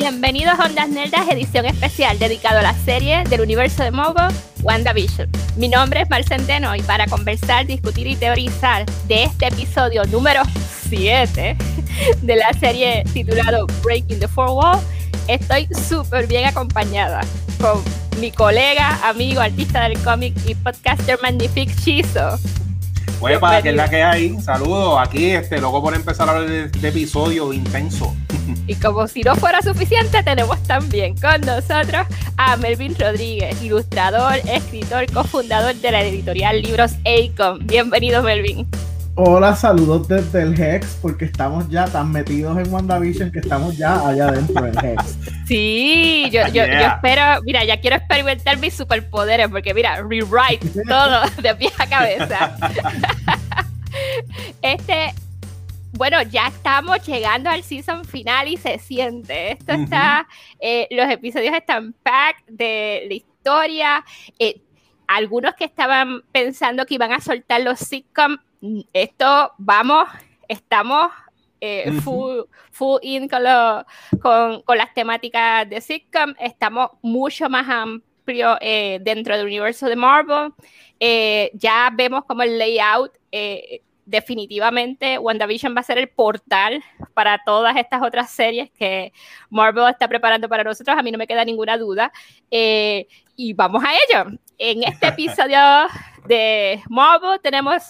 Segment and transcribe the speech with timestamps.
[0.00, 5.28] Bienvenidos a Ondas Nerdas, edición especial dedicado a la serie del universo de Marvel, WandaVision.
[5.56, 10.40] Mi nombre es Mar Centeno y para conversar, discutir y teorizar de este episodio número
[10.88, 11.54] 7
[12.22, 14.80] de la serie titulado Breaking the Four Wall,
[15.28, 17.20] estoy súper bien acompañada
[17.60, 17.82] con
[18.20, 22.38] mi colega, amigo, artista del cómic y podcaster Magnific Chizo.
[23.40, 24.40] Para que es la que hay.
[24.40, 24.98] Saludos.
[25.00, 28.14] Aquí, este, luego por empezar a hablar de, de episodio intenso.
[28.66, 32.06] Y como si no fuera suficiente, tenemos también con nosotros
[32.36, 37.58] a Melvin Rodríguez, ilustrador, escritor, cofundador de la editorial Libros Acom.
[37.66, 38.68] Bienvenido, Melvin.
[39.22, 44.08] Hola, saludos desde el Hex, porque estamos ya tan metidos en WandaVision que estamos ya
[44.08, 45.18] allá adentro del Hex.
[45.46, 51.20] Sí, yo, yo, yo, espero, mira, ya quiero experimentar mis superpoderes, porque mira, rewrite todo
[51.42, 52.56] de pie a cabeza.
[54.62, 55.12] este
[55.92, 59.52] bueno, ya estamos llegando al season final y se siente.
[59.52, 60.26] Esto está,
[60.60, 64.04] eh, los episodios están pack de la historia.
[64.38, 64.62] Eh,
[65.06, 68.38] algunos que estaban pensando que iban a soltar los sitcoms,
[68.92, 70.08] esto, vamos,
[70.48, 71.12] estamos
[71.60, 73.42] eh, full, full, in con,
[74.20, 78.56] con, con, las temáticas de sitcom, estamos mucho más amplio
[79.00, 80.52] dentro del universo de Marvel.
[81.54, 83.12] ya vemos como el layout
[84.10, 86.82] definitivamente WandaVision va a ser el portal
[87.14, 89.12] para todas estas otras series que
[89.48, 92.12] Marvel está preparando para nosotros, a mí no me queda ninguna duda.
[92.50, 94.36] Eh, y vamos a ello.
[94.58, 95.60] En este episodio
[96.26, 97.82] de Marvel tenemos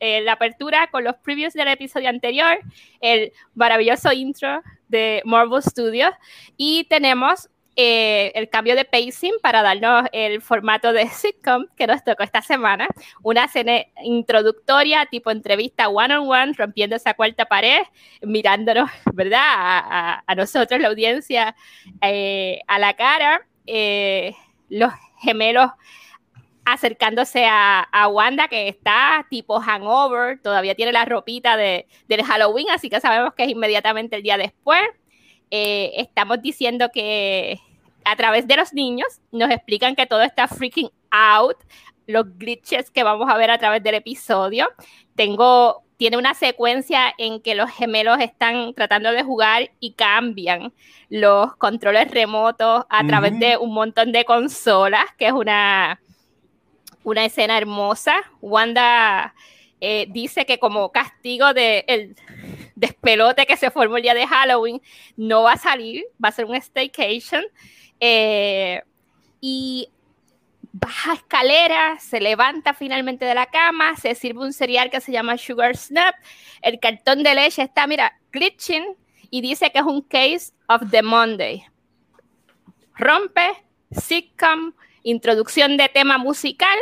[0.00, 2.58] eh, la apertura con los previews del episodio anterior,
[3.00, 6.12] el maravilloso intro de Marvel Studios
[6.56, 7.48] y tenemos
[7.80, 12.42] eh, el cambio de pacing para darnos el formato de sitcom que nos tocó esta
[12.42, 12.88] semana.
[13.22, 17.82] Una escena introductoria, tipo entrevista one-on-one, rompiendo esa cuarta pared,
[18.20, 19.44] mirándonos, ¿verdad?
[20.26, 21.54] A, nosotros, la audiencia,
[22.02, 23.46] eh, a la cara.
[23.64, 24.34] Eh,
[24.68, 25.70] los gemelos
[26.72, 32.68] acercándose a, a, Wanda, que está tipo hangover, todavía tiene la ropita de, del Halloween,
[32.70, 34.82] así que sabemos que es inmediatamente el día después.
[35.50, 37.58] estamos diciendo que
[38.04, 41.56] a través de los niños nos explican que todo está freaking out,
[42.06, 44.66] los glitches que vamos a ver a través del episodio.
[45.14, 50.72] Tengo, tiene una secuencia en que los gemelos están tratando de jugar y cambian
[51.10, 56.00] los controles remotos a través de un montón de consolas, que es una,
[57.04, 58.16] una escena hermosa.
[58.40, 59.34] Wanda
[59.80, 62.16] eh, dice que como castigo de el
[62.74, 64.80] despelote que se formó el día de Halloween,
[65.16, 67.44] no va a salir, va a ser un staycation.
[68.00, 68.82] Eh,
[69.40, 69.88] y
[70.72, 75.38] baja escalera, se levanta finalmente de la cama, se sirve un cereal que se llama
[75.38, 76.14] Sugar Snap,
[76.62, 78.96] el cartón de leche está, mira, glitching
[79.30, 81.64] y dice que es un case of the Monday.
[82.96, 84.72] Rompe, sitcom,
[85.02, 86.78] introducción de tema musical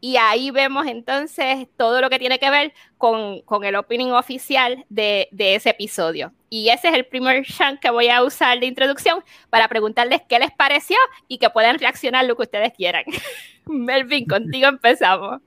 [0.00, 4.84] y ahí vemos entonces todo lo que tiene que ver con, con el opening oficial
[4.88, 6.32] de, de, ese episodio.
[6.50, 10.38] Y ese es el primer chunk que voy a usar de introducción para preguntarles qué
[10.38, 10.96] les pareció
[11.28, 13.04] y que puedan reaccionar lo que ustedes quieran.
[13.66, 15.40] Melvin, contigo empezamos.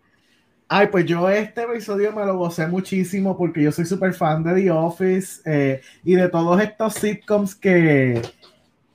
[0.68, 4.54] Ay, pues yo este episodio me lo gocé muchísimo porque yo soy súper fan de
[4.54, 8.22] The Office eh, y de todos estos sitcoms que,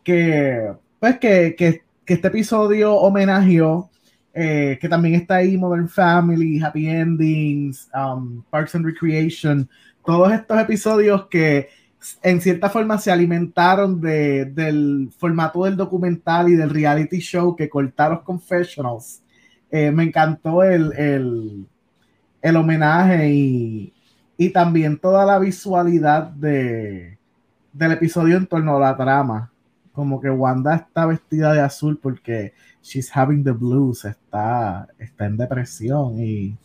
[0.04, 3.90] que pues que, que, que este episodio homenajeó
[4.36, 9.68] eh, que también está ahí Modern Family, Happy Endings, um, Parks and Recreation,
[10.04, 11.68] todos estos episodios que
[12.20, 17.68] en cierta forma se alimentaron de, del formato del documental y del reality show que
[17.68, 19.22] cortaron Confessionals.
[19.70, 21.66] Eh, me encantó el, el,
[22.42, 23.94] el homenaje y,
[24.36, 27.18] y, también toda la visualidad de,
[27.72, 29.52] del episodio en torno a la trama.
[29.94, 35.38] Como que Wanda está vestida de azul porque she's having the blues, está, está en
[35.38, 36.20] depresión.
[36.20, 36.58] Y,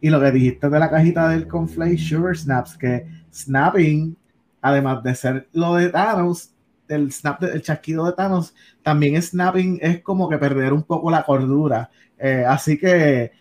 [0.00, 4.16] y lo que dijiste de la cajita del Conflay Sugar Snaps, que snapping,
[4.62, 6.52] además de ser lo de Thanos,
[6.88, 11.24] el snap el chasquido de Thanos, también snapping es como que perder un poco la
[11.24, 11.90] cordura.
[12.18, 13.32] Eh, así que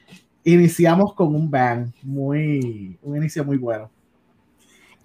[0.44, 3.89] iniciamos con un bang, muy, un inicio muy bueno.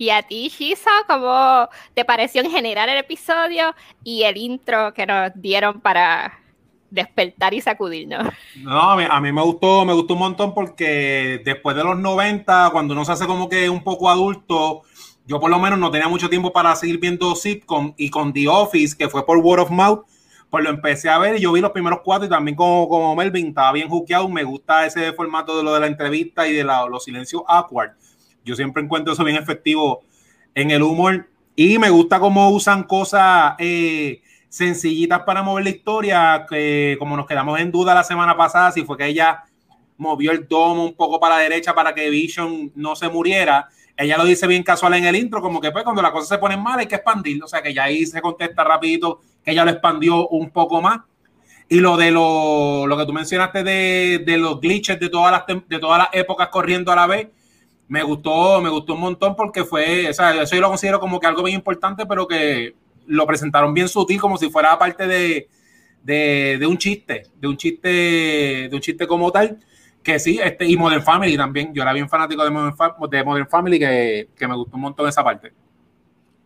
[0.02, 3.72] Y a ti, Shiza, ¿cómo te pareció en general el episodio
[4.02, 6.40] y el intro que nos dieron para
[6.90, 8.26] despertar y sacudirnos.
[8.56, 12.94] No, a mí, me gustó, me gustó un montón porque después de los 90, cuando
[12.94, 14.82] uno se hace como que un poco adulto,
[15.24, 18.48] yo por lo menos no tenía mucho tiempo para seguir viendo sitcom y con The
[18.48, 20.04] Office, que fue por word of mouth,
[20.50, 23.14] pues lo empecé a ver y yo vi los primeros cuatro y también como, como
[23.14, 26.64] Melvin estaba bien hookeado, me gusta ese formato de lo de la entrevista y de
[26.64, 27.92] los silencios awkward.
[28.44, 30.02] Yo siempre encuentro eso bien efectivo
[30.54, 36.46] en el humor Y me gusta cómo usan cosas eh, sencillitas para mover la historia,
[36.48, 39.44] que como nos quedamos en duda la semana pasada, si fue que ella
[39.96, 43.68] movió el domo un poco para la derecha para que Vision no se muriera.
[43.96, 46.38] Ella lo dice bien casual en el intro, como que pues cuando las cosas se
[46.38, 49.64] ponen mal hay que expandir, o sea que ya ahí se contesta rapidito que ella
[49.64, 51.00] lo expandió un poco más.
[51.68, 55.46] Y lo de lo, lo que tú mencionaste de, de, los glitches de todas las
[55.46, 57.28] de todas las épocas corriendo a la vez,
[57.92, 61.20] me gustó, me gustó un montón porque fue, o sea, eso yo lo considero como
[61.20, 62.74] que algo bien importante, pero que
[63.06, 65.46] lo presentaron bien sutil, como si fuera parte de,
[66.02, 69.58] de, de un chiste, de un chiste, de un chiste como tal.
[70.02, 71.74] Que sí, este, y Modern Family también.
[71.74, 75.22] Yo era bien fanático de Modern, de Family, que, que, me gustó un montón esa
[75.22, 75.52] parte.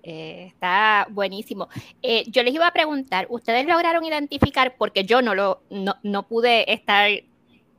[0.02, 1.68] Eh, está buenísimo.
[2.02, 4.74] Eh, yo les iba a preguntar, ¿ustedes lograron identificar?
[4.76, 7.08] Porque yo no lo no, no pude estar,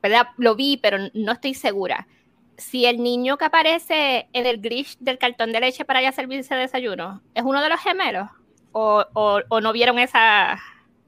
[0.01, 0.27] ¿verdad?
[0.37, 2.07] Lo vi, pero no estoy segura
[2.57, 6.55] si el niño que aparece en el glitch del cartón de leche para ya servirse
[6.55, 8.29] desayuno es uno de los gemelos
[8.71, 10.59] o, o, no vieron esa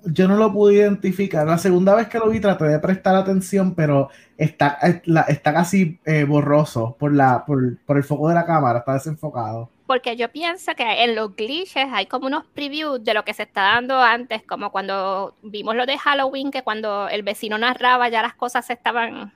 [0.05, 1.45] yo no lo pude identificar.
[1.45, 4.79] La segunda vez que lo vi traté de prestar atención, pero está,
[5.27, 9.69] está casi eh, borroso por, la, por, por, el foco de la cámara, está desenfocado.
[9.87, 13.43] Porque yo pienso que en los glitches hay como unos previews de lo que se
[13.43, 18.21] está dando antes, como cuando vimos lo de Halloween, que cuando el vecino narraba ya
[18.21, 19.33] las cosas se estaban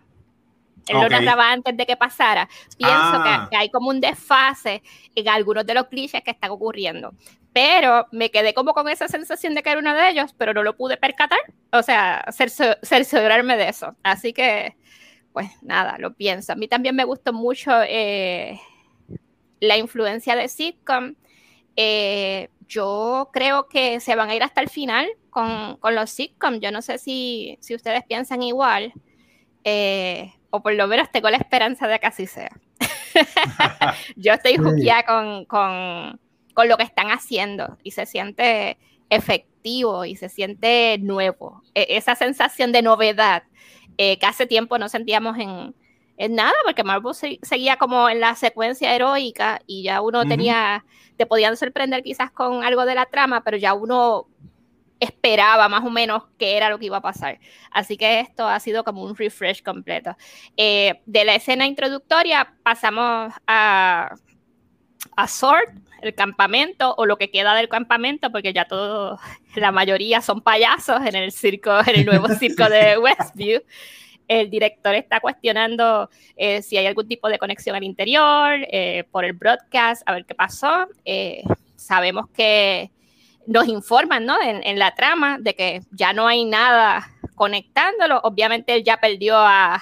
[0.88, 2.48] él lo narraba antes de que pasara.
[2.78, 3.50] Pienso que, ah.
[3.54, 4.84] hay como un desfase
[5.16, 7.14] en algunos de los clichés que están ocurriendo.
[7.54, 10.64] Pero me quedé como con esa sensación de que era uno de ellos, pero no
[10.64, 11.40] lo pude percatar.
[11.72, 13.96] O sea, cerciorarme de eso.
[14.04, 14.76] Así que,
[15.32, 16.54] pues nada, lo pienso.
[16.54, 18.60] A mí también me gustó mucho eh,
[19.60, 21.16] la influencia de sitcom.
[21.76, 26.60] Eh, yo creo que se van a ir hasta el final con, con los sitcoms.
[26.60, 28.94] Yo no sé si, si ustedes piensan igual.
[29.64, 32.52] Eh, o por lo menos tengo la esperanza de que así sea.
[34.16, 36.20] yo estoy juqueada con, con,
[36.54, 38.78] con, lo que están haciendo y se siente
[39.10, 41.64] efectivo y se siente nuevo.
[41.74, 43.44] E, esa sensación de novedad
[43.98, 45.76] eh, que hace tiempo no sentíamos en,
[46.18, 50.86] en nada, porque Marvel seguía como en la secuencia heroica y ya uno tenía,
[51.18, 54.28] te podían sorprender quizás con algo de la trama, pero ya uno
[55.00, 57.40] esperaba más o menos qué era lo que iba a pasar.
[57.72, 60.16] Así que esto ha sido como un refresh completo.
[60.58, 64.16] Eh, de la escena introductoria pasamos a,
[65.16, 65.70] a Sword,
[66.02, 69.20] el campamento o lo que queda del campamento, porque ya todos,
[69.56, 73.62] la mayoría son payasos en el circo, en el nuevo circo de Westview.
[74.30, 79.26] El director está cuestionando eh, si hay algún tipo de conexión al interior eh, por
[79.26, 80.88] el broadcast, a ver qué pasó.
[81.76, 82.93] sabemos que
[83.48, 84.38] nos informan, ¿no?
[84.42, 88.20] En, la trama de que ya no hay nada conectándolo.
[88.24, 89.82] Obviamente él ya perdió a,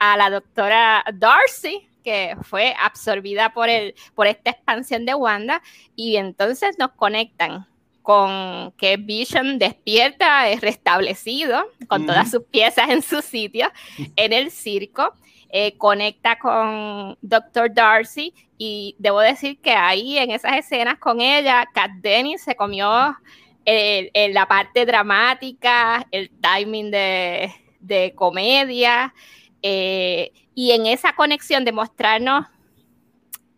[0.00, 5.62] la doctora Darcy, que fue absorbida por, el, por esta expansión de Wanda,
[5.96, 7.66] y entonces nos conectan
[8.02, 13.70] con que Vision despierta, es restablecido, con todas sus piezas en su sitio,
[14.16, 15.12] en el circo.
[15.50, 17.72] Eh, conecta con Dr.
[17.72, 23.16] Darcy y debo decir que ahí en esas escenas con ella, Kat Dennis se comió
[23.64, 29.14] la parte dramática, el timing de, comedia
[29.62, 32.46] eh, y en esa conexión de mostrarnos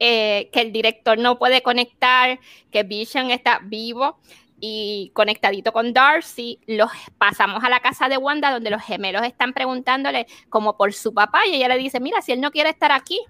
[0.02, 2.40] eh, que el director no puede conectar,
[2.70, 4.19] que Vision está vivo,
[4.60, 9.52] y conectadito con Darcy, los pasamos a la casa de Wanda donde los gemelos están
[9.52, 12.93] preguntándole como por su papá y ella le dice, mira, si él no quiere estar
[12.93, 13.20] aquí,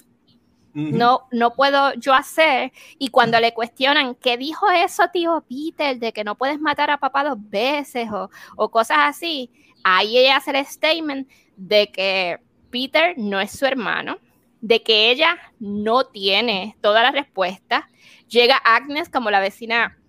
[0.73, 2.73] no, no puedo yo hacer.
[2.99, 6.99] Y cuando le cuestionan, ¿qué dijo eso, tío Peter, de que no puedes matar a
[6.99, 9.51] papá dos veces o, o cosas así?
[9.83, 12.39] Ahí ella hace el statement de que
[12.71, 14.19] Peter no es su hermano,
[14.61, 17.85] de que ella no tiene todas las respuestas.
[18.29, 20.00] Llega Agnes como la vecina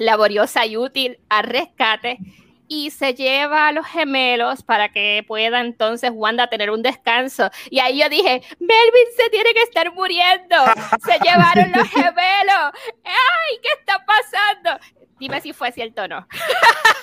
[0.00, 2.18] laboriosa y útil al rescate
[2.66, 7.50] y se lleva a los gemelos para que pueda entonces Wanda tener un descanso.
[7.68, 10.56] Y ahí yo dije, Melvin se tiene que estar muriendo.
[11.04, 12.72] Se llevaron los gemelos.
[13.04, 14.80] ¡Ay, qué está pasando!
[15.18, 16.26] Dime si fue cierto o no.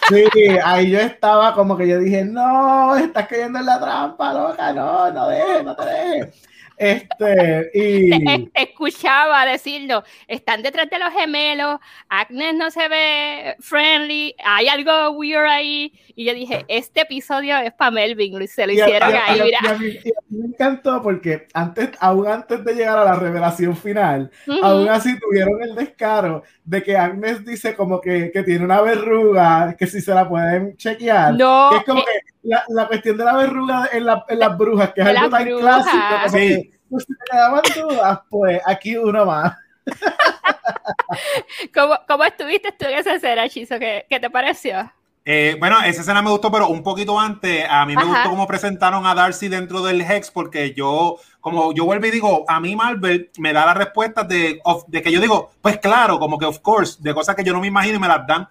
[0.09, 0.25] Sí,
[0.63, 5.11] ahí yo estaba como que yo dije, no, estás cayendo en la trampa, loca, no,
[5.11, 6.47] no dejes, no te dejes.
[6.77, 8.51] Este, y...
[8.53, 15.47] Escuchaba decirlo, están detrás de los gemelos, Agnes no se ve friendly, hay algo weird
[15.47, 15.91] ahí.
[16.15, 19.41] Y yo dije, este episodio es para Melvin, se lo hicieron ahí.
[19.41, 19.59] mira.
[19.67, 19.97] A mí,
[20.29, 24.31] me encantó porque antes, aún antes de llegar a la revelación final,
[24.61, 29.73] aún así tuvieron el descaro de que Agnes dice como que, que, tiene una verruga,
[29.77, 31.33] que si se la pueden chequear.
[31.33, 31.69] No.
[31.71, 34.57] Que es como eh, que la, la, cuestión de la verruga en, la, en las
[34.57, 35.97] brujas, que es algo tan clásico.
[36.09, 36.37] Como sí.
[36.37, 39.55] que, pues, si te quedaban dudas, pues aquí uno más.
[41.73, 43.79] ¿Cómo, estuviste tú en esa escena, Chizo?
[43.79, 44.91] ¿Qué, ¿Qué, te pareció?
[45.29, 48.47] Eh, bueno, esa escena me gustó, pero un poquito antes, a mí me gustó cómo
[48.47, 52.77] presentaron a Darcy dentro del Hex, porque yo, como yo vuelvo y digo, a mí
[52.77, 56.59] Marvel me da las respuestas de, de que yo digo, pues claro, como que of
[56.59, 58.47] course, de cosas que yo no me imagino y me las dan,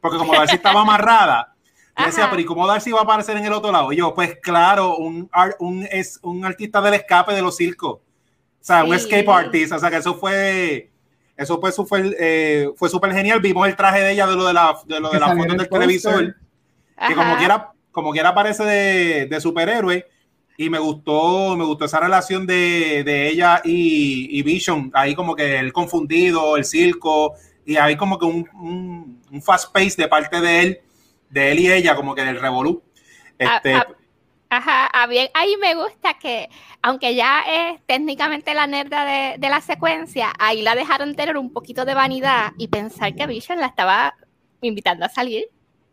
[0.00, 1.52] porque como Darcy estaba amarrada,
[1.98, 3.92] yo decía, pero ¿y cómo Darcy va a aparecer en el otro lado?
[3.92, 8.00] Y yo, pues claro, un, un, es un artista del escape de los circos, o
[8.60, 10.92] sea, un escape artist, o sea, que eso fue
[11.40, 13.40] eso pues fue, eh, fue súper genial.
[13.40, 15.68] Vimos el traje de ella de lo de la, de lo de la foto del
[15.70, 16.36] televisor.
[17.08, 20.06] Que como quiera, como quiera parece de, de, superhéroe.
[20.58, 24.90] Y me gustó, me gustó esa relación de, de ella y, y, Vision.
[24.92, 27.32] Ahí como que el confundido, el circo.
[27.64, 30.80] Y ahí como que un, un, fast pace de parte de él,
[31.30, 32.82] de él y ella, como que del revolú.
[33.38, 33.76] Este,
[34.50, 36.48] Ajá, bien, ahí me gusta que,
[36.82, 41.52] aunque ya es técnicamente la nerda de, de, la secuencia, ahí la dejaron tener un
[41.52, 44.14] poquito de vanidad y pensar que Vision la estaba
[44.60, 45.44] invitando a salir.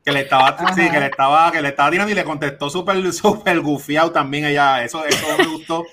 [0.03, 3.13] Que le estaba, sí, que le estaba, que le estaba tirando y le contestó súper,
[3.13, 4.83] súper gufiado también ella.
[4.83, 5.85] Eso, eso me gustó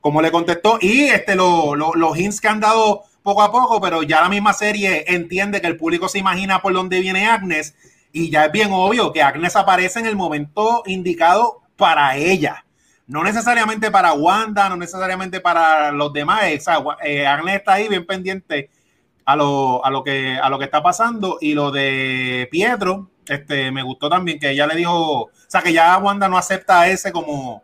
[0.00, 0.78] como le contestó.
[0.80, 4.52] Y este, lo, los hints que han dado poco a poco, pero ya la misma
[4.52, 7.74] serie entiende que el público se imagina por dónde viene Agnes.
[8.12, 12.64] Y ya es bien obvio que Agnes aparece en el momento indicado para ella.
[13.06, 16.44] No necesariamente para Wanda, no necesariamente para los demás.
[16.82, 18.70] O eh, Agnes está ahí bien pendiente
[19.24, 21.38] a lo, a lo, que, a lo que está pasando.
[21.40, 25.72] Y lo de Pietro, este, me gustó también que ella le dijo, o sea, que
[25.72, 27.62] ya Wanda no acepta a ese como,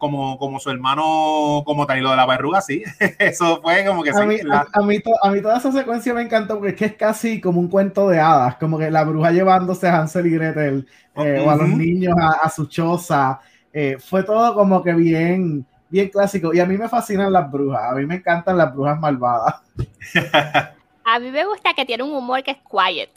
[0.00, 2.82] como, como su hermano, como tal, y lo de la verruga, sí.
[3.18, 6.54] Eso fue como que a, mí, a, mí a, mí toda esa secuencia me encantó
[6.54, 9.86] porque es que es casi como un cuento de hadas, como que la bruja llevándose
[9.88, 13.40] a Hansel y Gretel eh, o a los niños a, a su choza.
[13.74, 16.54] Eh, fue todo como que bien, bien clásico.
[16.54, 19.56] Y a mí me fascinan las brujas, a mí me encantan las brujas malvadas.
[21.04, 23.10] a mí me gusta que tiene un humor que es quiet.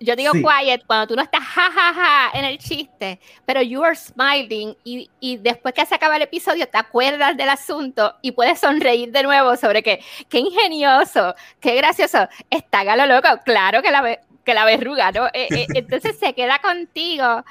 [0.00, 3.82] Yo, digo quiet cuando tú no estás jajaja ja, ja, en el chiste, pero you
[3.82, 8.32] are smiling y, y, después que se acaba el episodio te acuerdas del asunto y
[8.32, 13.90] puedes sonreír de nuevo sobre que qué ingenioso, qué gracioso, está galo loco, claro que
[13.90, 15.26] la, que la verruga, ¿no?
[15.26, 17.44] Eh, eh, entonces se queda contigo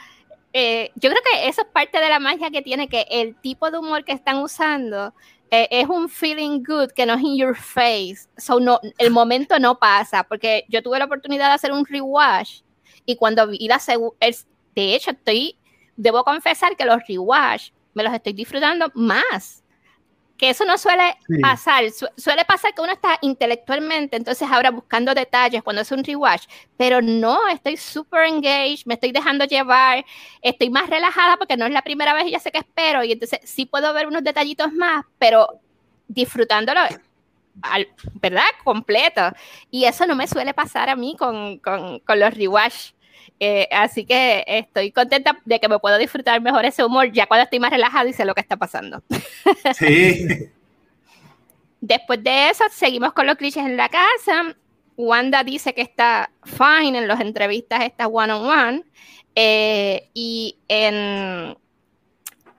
[0.53, 3.71] eh, yo creo que eso es parte de la magia que tiene, que el tipo
[3.71, 5.13] de humor que están usando
[5.51, 8.27] eh, es un feeling good que no es in your face.
[8.37, 12.61] So no, el momento no pasa, porque yo tuve la oportunidad de hacer un rewatch
[13.05, 15.57] y cuando vi la segunda, de hecho estoy,
[15.95, 19.62] debo confesar que los rewatch me los estoy disfrutando más
[20.43, 21.85] que eso no suele pasar.
[22.17, 27.01] suele pasar que uno está intelectualmente, entonces ahora buscando detalles cuando es un rewatch, pero
[27.01, 30.03] no, estoy súper engaged, me estoy dejando llevar,
[30.41, 33.13] estoy más relajada porque no es la primera vez y ya sé que espero, y
[33.13, 35.47] entonces sí puedo ver unos detallitos más, pero
[36.09, 36.81] disfrutándolo.
[38.15, 38.43] ¿Verdad?
[38.65, 39.21] Completo.
[39.71, 42.92] Y eso no me suele pasar a mí con, con, con los rewatch
[43.39, 47.43] eh, así que estoy contenta de que me puedo disfrutar mejor ese humor ya cuando
[47.43, 49.03] estoy más relajado y sé lo que está pasando.
[49.77, 50.49] Sí.
[51.81, 54.55] Después de eso, seguimos con los clichés en la casa.
[54.95, 58.83] Wanda dice que está fine en las entrevistas, está one on one.
[59.35, 61.57] Eh, y en,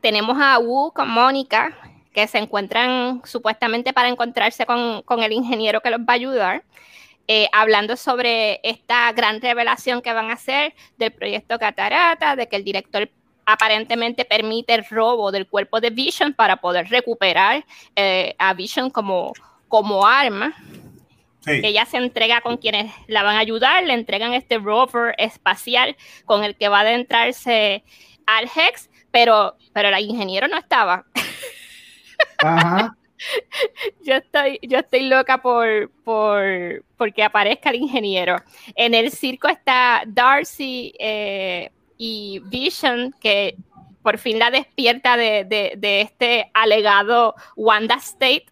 [0.00, 1.74] tenemos a Wu con Mónica,
[2.12, 6.64] que se encuentran supuestamente para encontrarse con, con el ingeniero que los va a ayudar.
[7.26, 12.56] Eh, hablando sobre esta gran revelación que van a hacer del proyecto Catarata, de que
[12.56, 13.08] el director
[13.46, 17.64] aparentemente permite el robo del cuerpo de Vision para poder recuperar
[17.96, 19.32] eh, a Vision como,
[19.68, 20.54] como arma.
[21.46, 26.42] Ella se entrega con quienes la van a ayudar, le entregan este rover espacial con
[26.42, 27.84] el que va a adentrarse
[28.26, 31.04] al Hex, pero, pero el ingeniero no estaba.
[32.38, 32.96] Ajá.
[34.04, 38.36] yo estoy, yo estoy loca por, por, que aparezca el ingeniero.
[38.74, 43.56] En el circo está Darcy eh, y Vision, que
[44.02, 48.46] por fin la despierta de, de, este alegado Wanda State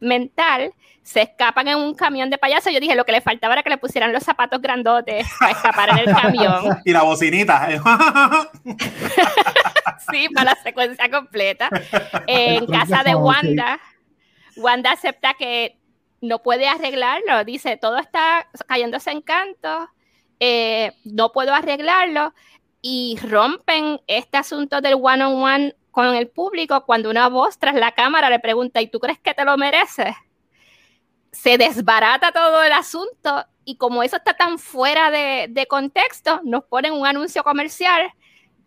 [0.00, 2.68] mental, se escapan en un camión de payaso.
[2.68, 5.88] Yo dije, lo que le faltaba era que le pusieran los zapatos grandotes para escapar
[5.90, 6.78] en el camión.
[6.84, 7.68] y la bocinita.
[10.10, 11.70] sí, para la secuencia completa.
[12.26, 13.80] en casa de Wanda.
[14.58, 15.78] Wanda acepta que
[16.20, 19.88] no puede arreglarlo, dice, todo está cayéndose en canto,
[20.40, 22.34] eh, no puedo arreglarlo,
[22.80, 28.30] y rompen este asunto del one-on-one con el público cuando una voz tras la cámara
[28.30, 30.14] le pregunta, ¿y tú crees que te lo mereces?
[31.32, 36.64] Se desbarata todo el asunto y como eso está tan fuera de, de contexto, nos
[36.64, 38.12] ponen un anuncio comercial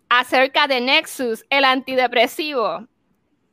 [0.10, 2.88] acerca de Nexus, el antidepresivo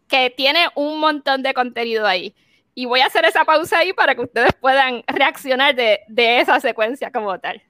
[0.08, 2.34] que tiene un montón de contenido ahí.
[2.74, 6.60] Y voy a hacer esa pausa ahí para que ustedes puedan reaccionar de, de esa
[6.60, 7.60] secuencia como tal.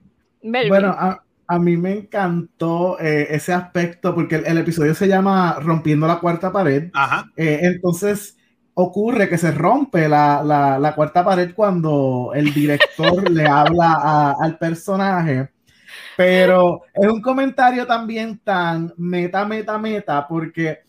[0.41, 5.57] Bueno, a, a, mí me encantó eh, ese aspecto porque el, el, episodio se llama
[5.59, 6.89] Rompiendo la cuarta pared.
[6.93, 7.25] Ajá.
[7.35, 8.37] Eh, entonces
[8.75, 14.35] ocurre que se rompe la, la, la cuarta pared cuando el director le habla a,
[14.39, 15.49] al personaje.
[16.15, 20.79] Pero es un comentario también tan meta, meta, meta, porque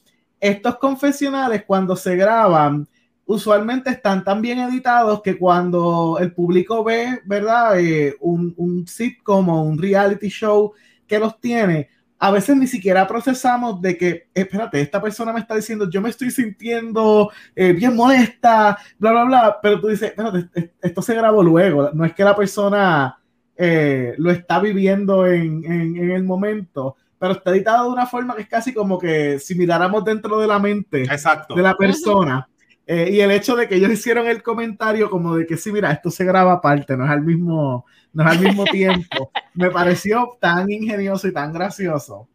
[0.40, 2.88] estos confesionales cuando se graban,
[3.26, 7.78] usualmente están tan bien editados que cuando el público ve, ¿verdad?
[7.78, 10.72] Eh, un, un sitcom o un reality show
[11.06, 11.88] que los tiene,
[12.22, 16.10] a veces ni siquiera procesamos de que, espérate, esta persona me está diciendo, yo me
[16.10, 21.42] estoy sintiendo eh, bien molesta, bla, bla, bla, pero tú dices, espérate, esto se grabó
[21.42, 23.18] luego, no es que la persona
[23.56, 28.34] eh, lo está viviendo en, en, en, el momento, pero está editado de una forma
[28.34, 31.54] que es casi como que si miráramos dentro de la mente Exacto.
[31.54, 32.48] de la persona.
[32.86, 35.92] Eh, y el hecho de que ellos hicieron el comentario como de que sí, mira,
[35.92, 37.84] esto se graba aparte, no es al mismo,
[38.14, 42.26] no es al mismo tiempo, me pareció tan ingenioso y tan gracioso.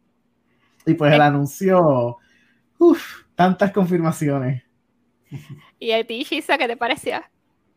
[0.86, 2.18] Y pues el anuncio,
[2.78, 4.62] uff, tantas confirmaciones.
[5.80, 7.20] ¿Y a ti, Shisa, qué te pareció?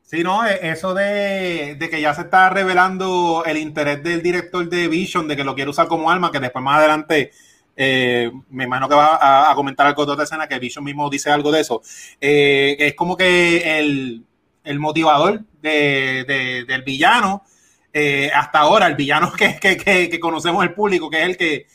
[0.09, 4.87] Sí, no, eso de, de, que ya se está revelando el interés del director de
[4.87, 7.31] Vision, de que lo quiere usar como arma, que después más adelante
[7.75, 11.11] eh, me imagino que va a, a, comentar algo de otra escena, que Vision mismo
[11.11, 11.83] dice algo de eso.
[12.19, 14.25] Eh, es como que el,
[14.63, 17.43] el motivador de, de, del villano,
[17.93, 19.77] eh, hasta ahora, el villano que, que,
[20.09, 21.67] que, conocemos el público, que es el que,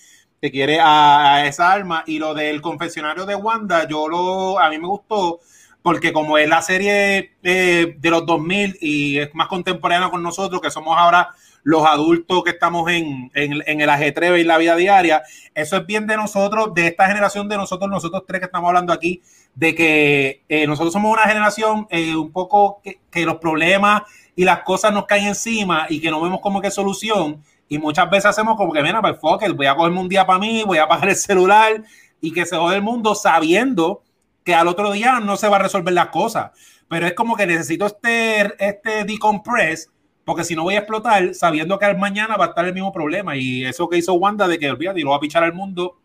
[0.43, 2.03] que quiere a, a, esa arma.
[2.05, 5.39] Y lo del confesionario de Wanda, yo lo, a mí me gustó,
[5.85, 10.71] porque como es la serie de los 2000 y es más contemporánea con nosotros, que
[10.71, 11.29] somos ahora
[11.63, 15.23] los adultos que estamos en, en, en, el ajetreo y la vida diaria.
[15.55, 18.95] Eso es bien de nosotros, de esta generación de nosotros, nosotros tres que estamos hablando
[18.95, 19.21] aquí,
[19.55, 24.61] de que eh, nosotros somos una generación eh, un poco que, los problemas y las
[24.61, 27.43] cosas nos caen encima y que no vemos como que solución.
[27.69, 30.25] Y muchas veces hacemos como que, mira, pues fuck it, voy a cogerme un día
[30.25, 31.83] para mí, voy a apagar el celular
[32.23, 34.03] y que se jode el mundo sabiendo
[34.45, 36.53] que al otro día no se va a resolver las cosas.
[36.89, 39.91] Pero es como que necesito este, este decompress
[40.25, 43.37] porque si no voy a explotar sabiendo que mañana va a estar el mismo problema.
[43.37, 45.99] Y eso que hizo Wanda de que olvídate y lo va a pichar al mundo,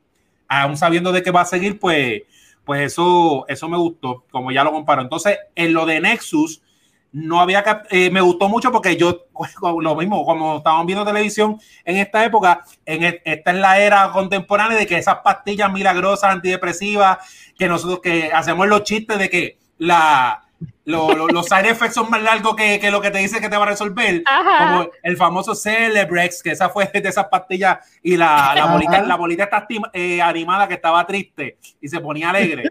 [0.48, 2.24] aún sabiendo de que va a seguir, pues,
[2.66, 5.02] pues eso, eso me gustó, como ya lo comparo.
[5.02, 6.62] Entonces, en lo de Nexus,
[7.12, 9.26] no había eh, me gustó mucho porque yo
[9.82, 14.12] lo mismo como estábamos viendo televisión en esta época en el, esta es la era
[14.12, 17.18] contemporánea de que esas pastillas milagrosas antidepresivas
[17.58, 20.49] que nosotros que hacemos los chistes de que la
[20.86, 23.48] lo, lo, los side effects son más largos que, que, lo que te dice que
[23.48, 24.24] te va a resolver.
[24.26, 24.66] Ajá.
[24.66, 29.16] Como el famoso Celebrex, que esa fue de esas pastillas y la, la bolita, la
[29.16, 32.64] bolita está eh, animada que estaba triste y se ponía alegre.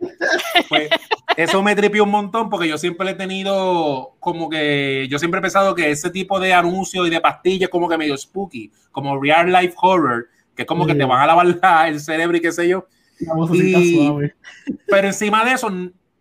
[0.69, 0.89] Pues,
[1.37, 5.43] eso me tripió un montón porque yo siempre he tenido como que yo siempre he
[5.43, 9.53] pensado que ese tipo de anuncios y de pastillas como que medio spooky, como real
[9.53, 10.93] life horror, que es como sí.
[10.93, 12.87] que te van a lavar la, el cerebro y qué sé yo.
[13.53, 14.11] Y,
[14.87, 15.71] pero encima de eso,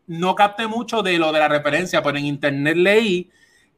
[0.07, 3.29] no capté mucho de lo de la referencia, pero en internet leí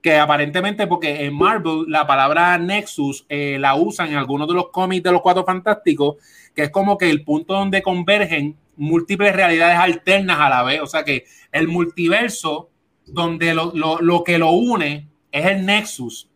[0.02, 4.70] que aparentemente, porque en Marvel la palabra Nexus eh, la usan en algunos de los
[4.70, 6.16] cómics de los Cuatro Fantásticos,
[6.56, 10.82] que es como que el punto donde convergen múltiples realidades alternas a la vez.
[10.82, 12.70] O sea que el multiverso,
[13.06, 16.30] donde lo, lo, lo que lo une es el Nexus,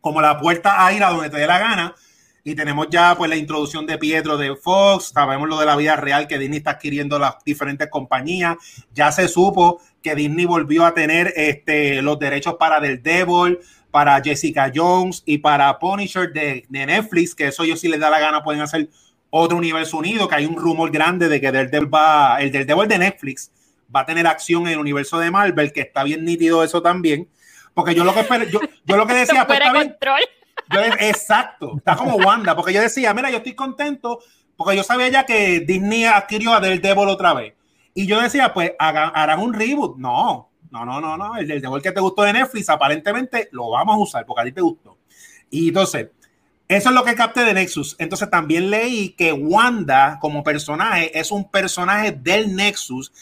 [0.00, 1.94] como la puerta a ir a donde te dé la gana,
[2.44, 5.96] y tenemos ya pues la introducción de Pietro de Fox, sabemos lo de la vida
[5.96, 8.56] real que Disney está adquiriendo las diferentes compañías,
[8.92, 13.58] ya se supo que Disney volvió a tener este, los derechos para Del Devil,
[13.90, 18.08] para Jessica Jones y para Punisher de, de, Netflix, que eso ellos si les da
[18.08, 18.88] la gana pueden hacer
[19.30, 22.66] otro universo unido, que hay un rumor grande de que Del Devil va, el Del
[22.66, 23.50] Devil de Netflix
[23.94, 27.28] va a tener acción en el universo de Marvel, que está bien nítido eso también,
[27.74, 29.96] porque yo lo que yo, yo lo que decía, pues, está bien,
[30.72, 34.20] yo, exacto, está como Wanda, porque yo decía, mira, yo estoy contento
[34.60, 37.54] porque yo sabía ya que Disney adquirió a Daredevil otra vez.
[37.94, 39.96] Y yo decía, pues hagan, harán un reboot.
[39.96, 41.36] No, no, no, no, no.
[41.38, 44.52] El Daredevil que te gustó de Netflix, aparentemente lo vamos a usar porque a ti
[44.52, 44.98] te gustó.
[45.48, 46.08] Y entonces,
[46.68, 47.96] eso es lo que capté de Nexus.
[47.98, 53.12] Entonces también leí que Wanda como personaje es un personaje del Nexus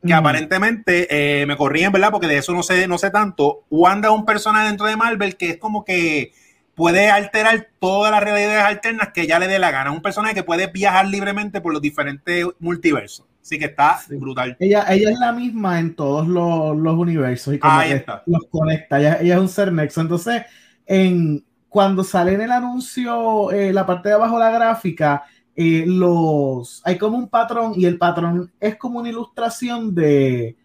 [0.00, 0.16] que mm.
[0.16, 2.12] aparentemente eh, me corrían, ¿verdad?
[2.12, 3.64] Porque de eso no sé, no sé tanto.
[3.68, 6.32] Wanda es un personaje dentro de Marvel que es como que
[6.74, 9.90] puede alterar todas las realidades alternas que ya le dé la gana.
[9.92, 13.26] Un personaje que puede viajar libremente por los diferentes multiversos.
[13.42, 14.16] Así que está sí.
[14.16, 14.56] brutal.
[14.58, 18.22] Ella, ella es la misma en todos los, los universos y como Ahí está.
[18.26, 18.98] los conecta.
[18.98, 20.00] Ella, ella, es un ser nexo.
[20.00, 20.42] Entonces,
[20.86, 26.80] en, cuando sale en el anuncio, eh, la parte de abajo la gráfica, eh, los
[26.84, 30.56] hay como un patrón y el patrón es como una ilustración de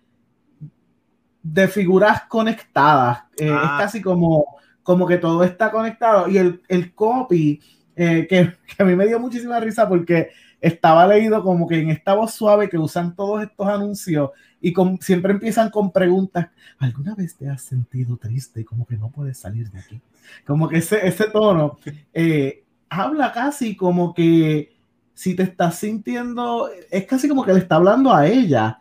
[1.41, 3.23] de figuras conectadas.
[3.37, 3.61] Eh, Ah.
[3.63, 4.58] Es casi como,
[4.89, 6.27] como que todo está conectado.
[6.27, 7.61] Y el, el copy,
[7.95, 11.91] eh, que, que a mí me dio muchísima risa porque estaba leído como que en
[11.91, 16.47] esta voz suave que usan todos estos anuncios y con, siempre empiezan con preguntas.
[16.79, 20.01] ¿Alguna vez te has sentido triste como que no puedes salir de aquí?
[20.43, 21.77] Como que ese, ese tono
[22.11, 24.75] eh, habla casi como que
[25.13, 28.79] si te estás sintiendo, es casi como que le está hablando a ella.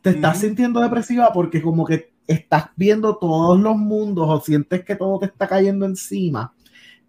[0.00, 0.46] Te estás Ujú.
[0.46, 5.26] sintiendo depresiva porque como que estás viendo todos los mundos o sientes que todo te
[5.26, 6.54] está cayendo encima.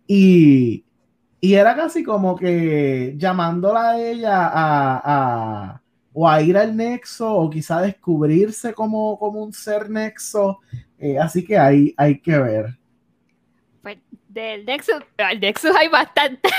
[0.08, 0.86] Y,
[1.42, 5.02] y era casi como que llamándola a ella a,
[5.76, 10.60] a- o a ir al nexo o quizá descubrirse como, como un ser nexo.
[11.00, 12.80] Eh, así que hay, hay que ver.
[13.82, 13.98] Pues
[14.30, 16.50] del Nexus, al Nexus hay bastante.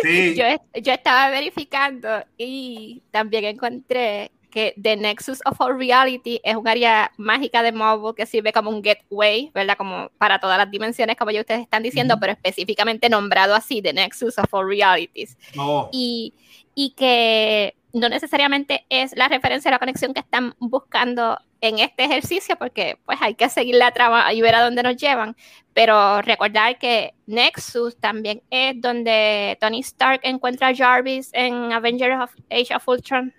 [0.00, 0.34] Sí.
[0.36, 0.44] Yo,
[0.80, 7.10] yo estaba verificando y también encontré que The Nexus of All Reality es un área
[7.16, 9.76] mágica de Marvel que sirve como un gateway, ¿verdad?
[9.76, 13.92] Como para todas las dimensiones, como ya ustedes están diciendo, pero específicamente nombrado así, The
[13.92, 15.36] Nexus of All Realities.
[15.56, 15.88] No.
[15.90, 16.34] Y,
[16.74, 22.04] y que no necesariamente es la referencia a la conexión que están buscando en este
[22.04, 25.36] ejercicio, porque pues hay que seguir la trama y ver a dónde nos llevan,
[25.72, 32.34] pero recordar que Nexus también es donde Tony Stark encuentra a Jarvis en Avengers of
[32.50, 33.32] Age of Ultron,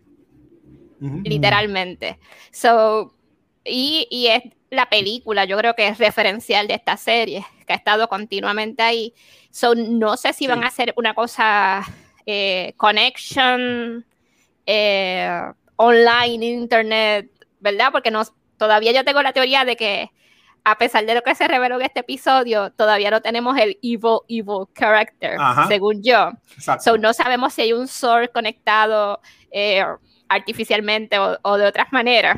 [1.24, 2.20] Literalmente.
[2.52, 3.14] So,
[3.66, 7.76] y, y es la película, yo creo que es referencial de esta serie, que ha
[7.76, 9.14] estado continuamente ahí.
[9.52, 11.84] So, no sé si van a hacer una cosa
[12.26, 14.06] eh, connection
[14.66, 15.42] eh,
[15.76, 17.90] online, internet, ¿verdad?
[17.92, 18.24] Porque no,
[18.58, 20.10] todavía yo tengo la teoría de que
[20.66, 24.20] a pesar de lo que se reveló en este episodio, todavía no tenemos el evil,
[24.30, 25.68] evil character, Ajá.
[25.68, 26.32] según yo.
[26.56, 26.84] Exacto.
[26.84, 29.20] So, no sabemos si hay un SOR conectado
[29.52, 29.84] eh,
[30.34, 32.38] artificialmente o, o de otras maneras.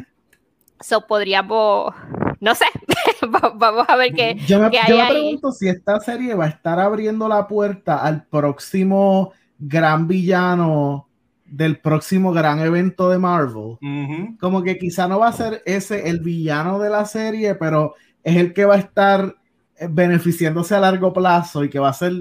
[0.79, 1.93] So, podríamos,
[2.41, 2.65] no sé,
[3.23, 5.11] Va- vamos a ver qué, Yo me, que hay yo me ahí.
[5.13, 11.07] pregunto si esta serie va a estar abriendo la puerta al próximo gran villano
[11.45, 13.77] del próximo gran evento de Marvel.
[13.81, 14.37] Ujú.
[14.39, 18.35] Como que quizá no va a ser ese el villano de la serie, pero es
[18.35, 19.35] el que va a estar
[19.77, 22.11] eh, beneficiándose a largo plazo y que va a ser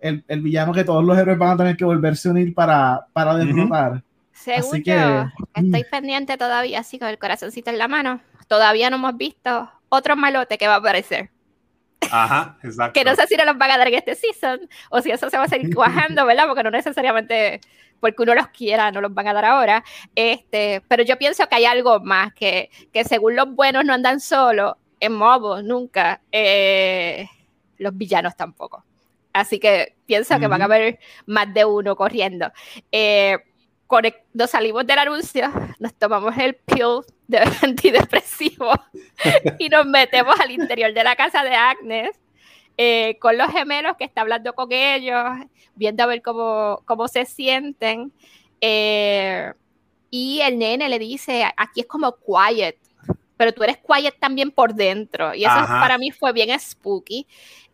[0.00, 3.06] el, el villano que todos los héroes van a tener que volverse a unir para,
[3.12, 4.02] para derrotar.
[4.38, 5.66] Según Así que, yo, mm.
[5.66, 8.20] estoy pendiente todavía, así con el corazoncito en la mano.
[8.46, 11.30] Todavía no hemos visto otro malote que va a aparecer.
[12.10, 12.92] Ajá, exacto.
[12.94, 15.28] que no sé si nos los van a dar en este season o si eso
[15.28, 16.46] se va a seguir cuajando, ¿verdad?
[16.46, 17.60] Porque no necesariamente
[18.00, 19.84] porque uno los quiera, no los van a dar ahora.
[20.14, 24.20] Este, pero yo pienso que hay algo más, que, que según los buenos no andan
[24.20, 27.28] solos, en modo, nunca, eh,
[27.78, 28.84] los villanos tampoco.
[29.32, 32.50] Así que pienso que van a haber más de uno corriendo.
[32.90, 33.38] Eh,
[34.34, 38.72] nos salimos del anuncio, nos tomamos el pill de antidepresivo
[39.58, 42.10] y nos metemos al interior de la casa de Agnes
[42.76, 45.24] eh, con los gemelos que está hablando con ellos,
[45.74, 48.12] viendo a ver cómo, cómo se sienten.
[48.60, 49.52] eh,
[50.10, 52.78] y el nene le dice, aquí es como quiet,
[53.36, 55.34] pero tú eres quiet también por dentro.
[55.34, 55.80] Y eso Ajá.
[55.80, 57.26] para mí fue bien spooky.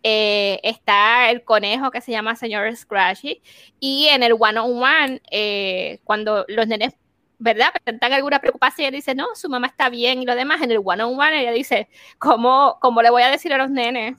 [0.06, 3.40] Eh, está el conejo que se llama señor Scratchy.
[3.80, 6.94] Y en el one on one, eh, cuando los nenes,
[7.38, 7.72] ¿verdad?
[7.72, 10.60] Presentan alguna preocupación, ella dice, no, su mamá está bien y lo demás.
[10.60, 11.88] En el one on one, ella dice,
[12.18, 14.18] ¿cómo, cómo le voy a decir a los nenes?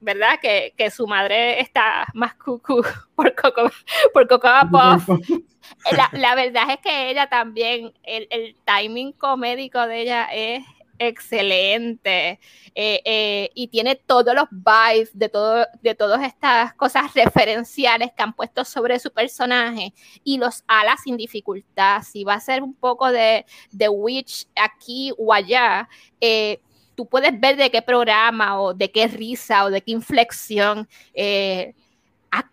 [0.00, 0.38] ¿Verdad?
[0.42, 2.84] Que, que su madre está más cucú
[3.16, 3.70] por Coco,
[4.12, 5.08] por Cocoa Puff.
[5.90, 10.62] La, la verdad es que ella también, el, el timing comédico de ella es
[10.98, 12.40] excelente
[12.74, 18.22] eh, eh, y tiene todos los vibes de, todo, de todas estas cosas referenciales que
[18.22, 22.02] han puesto sobre su personaje y los ala sin dificultad.
[22.02, 25.88] Si va a ser un poco de, de Witch aquí o allá,
[26.20, 26.60] eh,
[26.94, 30.88] tú puedes ver de qué programa o de qué risa o de qué inflexión.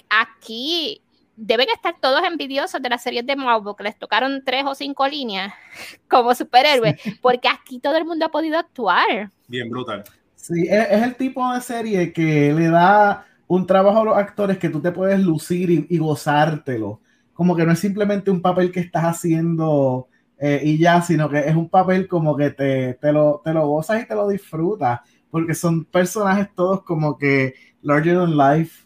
[0.10, 1.02] aquí
[1.44, 5.08] deben estar todos envidiosos de las series de Marvel que les tocaron tres o cinco
[5.08, 5.54] líneas
[6.08, 9.32] como superhéroes, porque aquí todo el mundo ha podido actuar.
[9.48, 10.04] Bien brutal.
[10.36, 14.58] Sí, es, es el tipo de serie que le da un trabajo a los actores
[14.58, 17.02] que tú te puedes lucir y, y gozártelo.
[17.34, 20.08] Como que no es simplemente un papel que estás haciendo
[20.44, 23.68] eh, y ya, sino que es un papel como que te, te, lo, te lo
[23.68, 28.86] gozas y te lo disfrutas, porque son personajes todos como que larger than life.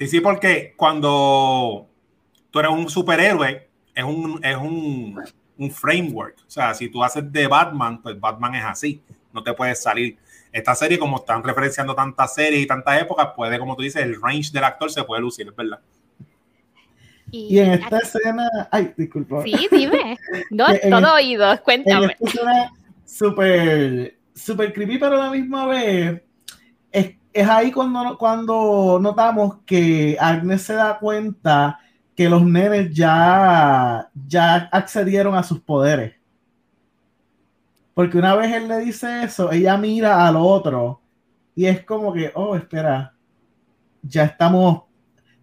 [0.00, 1.86] Sí, sí, porque cuando
[2.50, 5.20] tú eres un superhéroe, es un, es un,
[5.58, 6.38] un framework.
[6.38, 9.02] O sea, si tú haces de Batman, pues Batman es así.
[9.30, 10.16] No te puedes salir.
[10.50, 14.18] Esta serie, como están referenciando tantas series y tantas épocas, puede, como tú dices, el
[14.22, 15.80] range del actor se puede lucir, es verdad.
[17.30, 19.42] Y en esta escena, ay, disculpa.
[19.42, 20.18] Sí, dime.
[20.50, 22.06] No, En- todo oído, en cuéntame.
[22.06, 22.72] esta escena
[23.04, 26.22] súper, súper creepy, pero a la misma vez
[26.90, 31.78] es, es ahí cuando, cuando notamos que Agnes se da cuenta
[32.16, 36.14] que los nenes ya, ya accedieron a sus poderes.
[37.94, 41.00] Porque una vez él le dice eso, ella mira al otro
[41.54, 43.14] y es como que, oh, espera,
[44.02, 44.82] ya estamos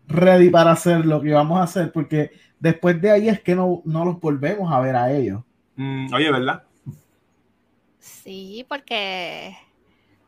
[0.08, 3.82] ready para hacer lo que vamos a hacer, porque después de ahí es que no,
[3.86, 5.44] no los volvemos a ver a ellos.
[5.76, 6.64] Mm, oye, ¿verdad?
[8.00, 9.56] Sí, porque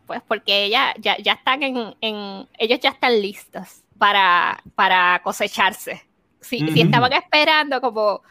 [0.10, 6.02] pues porque ella ya, ya están en, en, ellos ya están listos para, para cosecharse.
[6.42, 8.24] Si, si estaban esperando como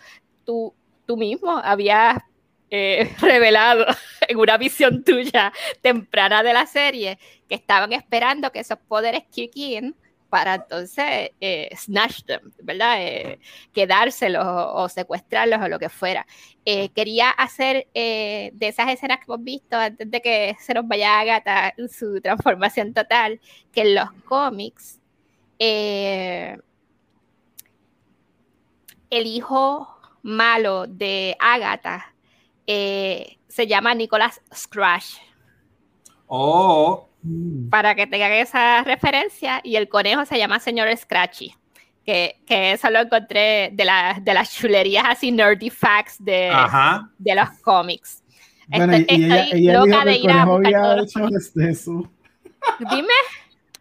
[0.44, 0.74] tú,
[1.06, 2.18] tú mismo habías
[2.68, 3.86] eh, revelado
[4.26, 9.52] en una visión tuya temprana de la serie que estaban esperando que esos poderes kick
[9.54, 9.94] in
[10.28, 13.02] para entonces eh, snatch them, ¿verdad?
[13.02, 13.38] Eh,
[13.72, 16.26] quedárselos o, secuestrarlos o lo que fuera.
[16.94, 21.72] quería hacer de esas escenas que hemos visto antes de que se nos vaya Agatha
[21.76, 23.40] en su transformación total,
[23.72, 25.00] que en los cómics
[29.10, 29.88] el hijo
[30.22, 32.14] malo de Agatha
[32.66, 35.16] eh, se llama Nicolas Scratch.
[36.26, 37.07] Oh.
[37.70, 39.60] Para que tengan esa referencia.
[39.64, 41.54] Y el conejo se llama Señor Scratchy.
[42.04, 43.86] Que, que eso lo encontré de,
[44.22, 46.50] de las chulerías así nerdy facts de,
[47.18, 48.22] de los cómics.
[48.68, 50.98] Bueno, estoy, y, loca de ir a buscar
[52.90, 53.08] Dime.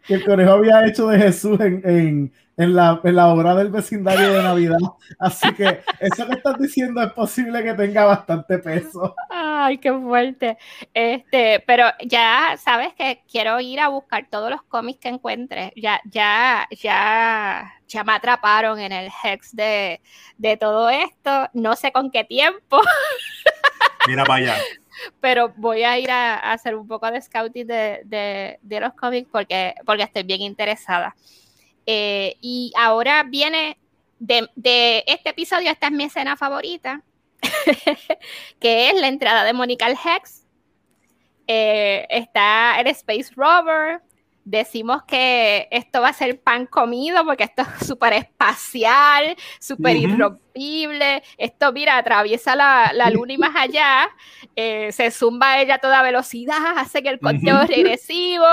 [0.06, 3.70] Que el conejo había hecho de Jesús en, en en la, en la obra del
[3.70, 4.78] vecindario de Navidad.
[5.18, 9.14] Así que eso que estás diciendo es posible que tenga bastante peso.
[9.30, 10.58] Ay, qué fuerte.
[10.92, 15.72] Este, pero ya sabes que quiero ir a buscar todos los cómics que encuentre.
[15.76, 20.00] Ya, ya, ya, ya me atraparon en el hex de,
[20.36, 21.48] de todo esto.
[21.52, 22.80] No sé con qué tiempo.
[24.08, 24.56] Mira para allá
[25.20, 29.28] pero voy a ir a, hacer un poco de scouting de, de, de, los cómics
[29.30, 31.14] porque, porque estoy bien interesada.
[31.90, 33.78] Eh, y ahora viene
[34.18, 37.02] de, este episodio, esta es mi escena favorita,
[38.60, 40.46] que es la entrada de Monica al Hex.
[41.46, 44.02] Eh, está el Space Rover.
[44.44, 51.22] Decimos que esto va a ser pan comido porque esto es súper espacial, súper irrompible.
[51.38, 54.10] Esto, mira, atraviesa la, luna y más allá.
[54.56, 58.44] Eh, se zumba ella a toda velocidad, hace que el conteo regresivo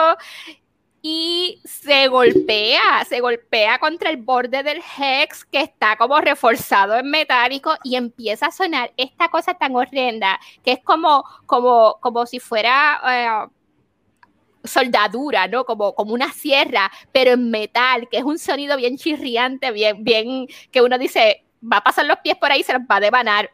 [1.08, 7.12] y se golpea, se golpea contra el borde del hex que está como reforzado en
[7.12, 12.40] metálico y empieza a sonar esta cosa tan horrenda que es como, como, como si
[12.40, 13.48] fuera eh,
[14.64, 15.64] soldadura, ¿no?
[15.64, 20.48] Como, como una sierra, pero en metal, que es un sonido bien chirriante, bien, bien,
[20.72, 23.52] que uno dice, va a pasar los pies por ahí se los va a devanar.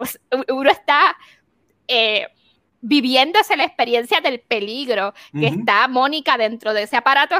[0.47, 1.17] Uno está...
[1.85, 2.27] Eh,
[2.81, 7.35] viviéndose la experiencia del peligro que está Mónica dentro de ese aparato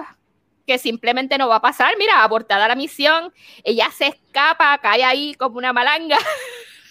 [0.66, 1.94] que simplemente no va a pasar.
[1.98, 6.18] Mira, abortada la misión, ella se escapa, cae ahí como una malanga.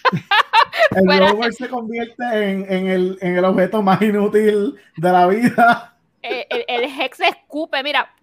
[0.91, 5.97] el rover se convierte en, el, objeto más inútil de la vida.
[6.21, 8.13] Eh, el, el, Hex escupe, mira,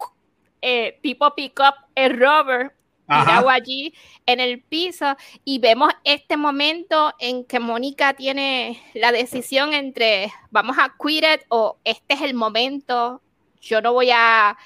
[0.60, 2.72] eh, tipo pick up el rover
[3.08, 3.94] allí
[4.26, 10.76] en el piso y vemos este momento en que Mónica tiene la decisión entre vamos
[10.78, 13.22] a quit it o este es el momento,
[13.60, 14.56] yo no voy a,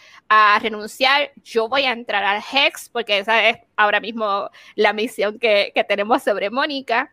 [0.61, 5.73] renunciar, yo voy a entrar al Hex porque esa es ahora mismo la misión que,
[5.75, 7.13] que tenemos sobre Mónica.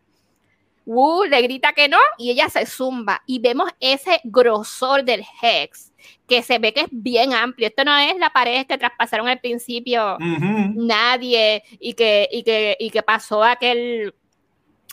[0.86, 5.89] Wu le grita que no y ella se zumba y vemos ese grosor del Hex
[6.26, 7.68] que se ve que es bien amplio.
[7.68, 12.90] Esto no es la pared que traspasaron al principio nadie y que, y, que, y
[12.90, 14.14] que pasó aquel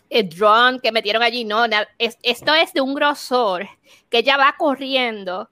[0.09, 1.43] el drone que metieron allí.
[1.43, 1.65] No,
[1.97, 3.67] esto es de un grosor
[4.09, 5.49] que ella va corriendo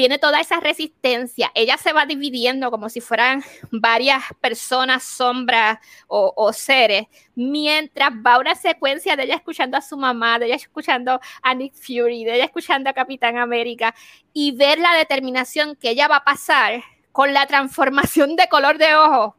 [0.00, 1.52] tiene toda esa resistencia.
[1.54, 8.54] Ella se va dividiendo como si fueran varias personas, sombras o, seres, mientras va una
[8.54, 12.46] secuencia de ella escuchando a su mamá, de ella escuchando a Nick Fury, de ella
[12.46, 13.94] escuchando a Capitán América
[14.32, 16.82] y ver la determinación que ella va a pasar
[17.12, 19.36] con la transformación de color de ojo.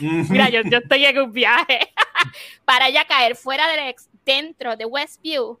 [0.00, 1.94] Mira, yo, yo, estoy en un viaje
[2.66, 5.58] para ella caer fuera del ex, dentro de Westview,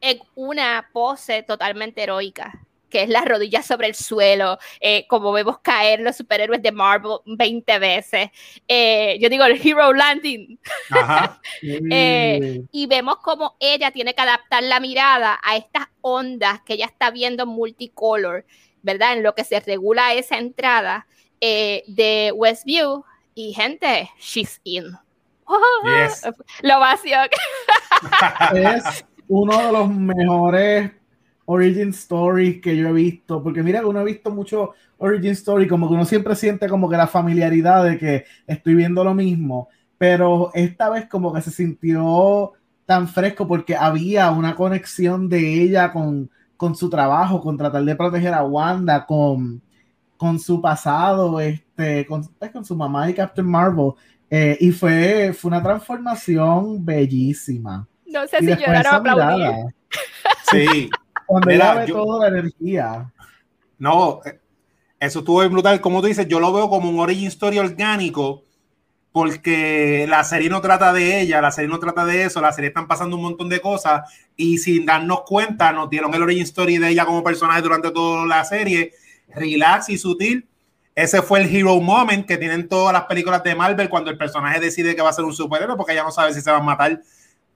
[0.00, 5.58] en una pose totalmente heroica que es las rodillas sobre el suelo, eh, como vemos
[5.60, 8.30] caer los superhéroes de Marvel 20 veces.
[8.68, 10.58] Eh, yo digo el Hero Landing.
[11.62, 16.86] Eh, y vemos como ella tiene que adaptar la mirada a estas ondas que ella
[16.86, 18.44] está viendo multicolor,
[18.82, 19.14] ¿verdad?
[19.14, 21.06] En lo que se regula esa entrada
[21.40, 23.04] de Westview.
[23.34, 24.96] Y gente, she's in.
[26.62, 27.18] Lo vacío.
[28.54, 30.92] es uno de los mejores
[31.46, 35.66] origin stories que yo he visto, porque mira que uno ha visto mucho origin story,
[35.66, 39.68] como que uno siempre siente como que la familiaridad de que estoy viendo lo mismo,
[39.98, 42.52] pero esta vez como que se sintió
[42.84, 47.96] tan fresco porque había una conexión de ella con, con su trabajo, con tratar de
[47.96, 49.60] proteger a Wanda, con,
[50.16, 53.92] con su pasado, este, con, pues, con su mamá y Captain Marvel.
[54.30, 57.86] Eh, y fue, fue una transformación bellísima.
[58.06, 59.70] No sé si lloraron o.
[60.50, 60.88] Sí.
[61.26, 63.12] Cuando ella ve toda la energía.
[63.78, 64.20] No,
[64.98, 65.80] eso estuvo brutal.
[65.80, 68.44] Como tú dices, yo lo veo como un origin story orgánico
[69.16, 72.68] porque la serie no trata de ella, la serie no trata de eso, la serie
[72.68, 74.02] están pasando un montón de cosas
[74.36, 78.26] y sin darnos cuenta nos dieron el origin story de ella como personaje durante toda
[78.26, 78.92] la serie,
[79.28, 80.46] relax y sutil.
[80.94, 84.60] Ese fue el hero moment que tienen todas las películas de Marvel cuando el personaje
[84.60, 86.62] decide que va a ser un superhéroe porque ella no sabe si se va a
[86.62, 87.00] matar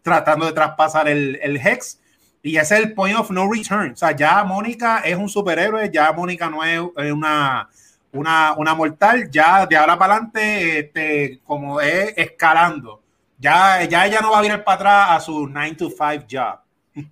[0.00, 2.00] tratando de traspasar el, el Hex.
[2.42, 3.92] Y ese es el point of no return.
[3.92, 6.80] O sea, ya Mónica es un superhéroe, ya Mónica no es
[7.12, 7.68] una
[8.12, 13.02] una, una mortal, ya de ahora para adelante, este, como es escalando.
[13.38, 16.60] Ya, ya ella no va a venir para atrás a su 9 to 5 job.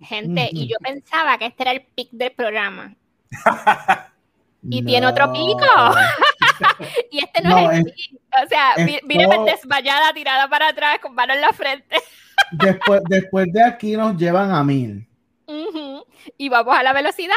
[0.02, 2.94] Gente, y yo pensaba que este era el pick del programa.
[4.62, 5.64] y tiene otro pico.
[7.10, 8.20] y este no, es el pick.
[8.44, 11.96] O sea, míreme desmayada, tirada para atrás, con mano en la frente.
[12.50, 15.07] después, después de aquí nos llevan a mil.
[16.36, 17.34] Y vamos a la velocidad.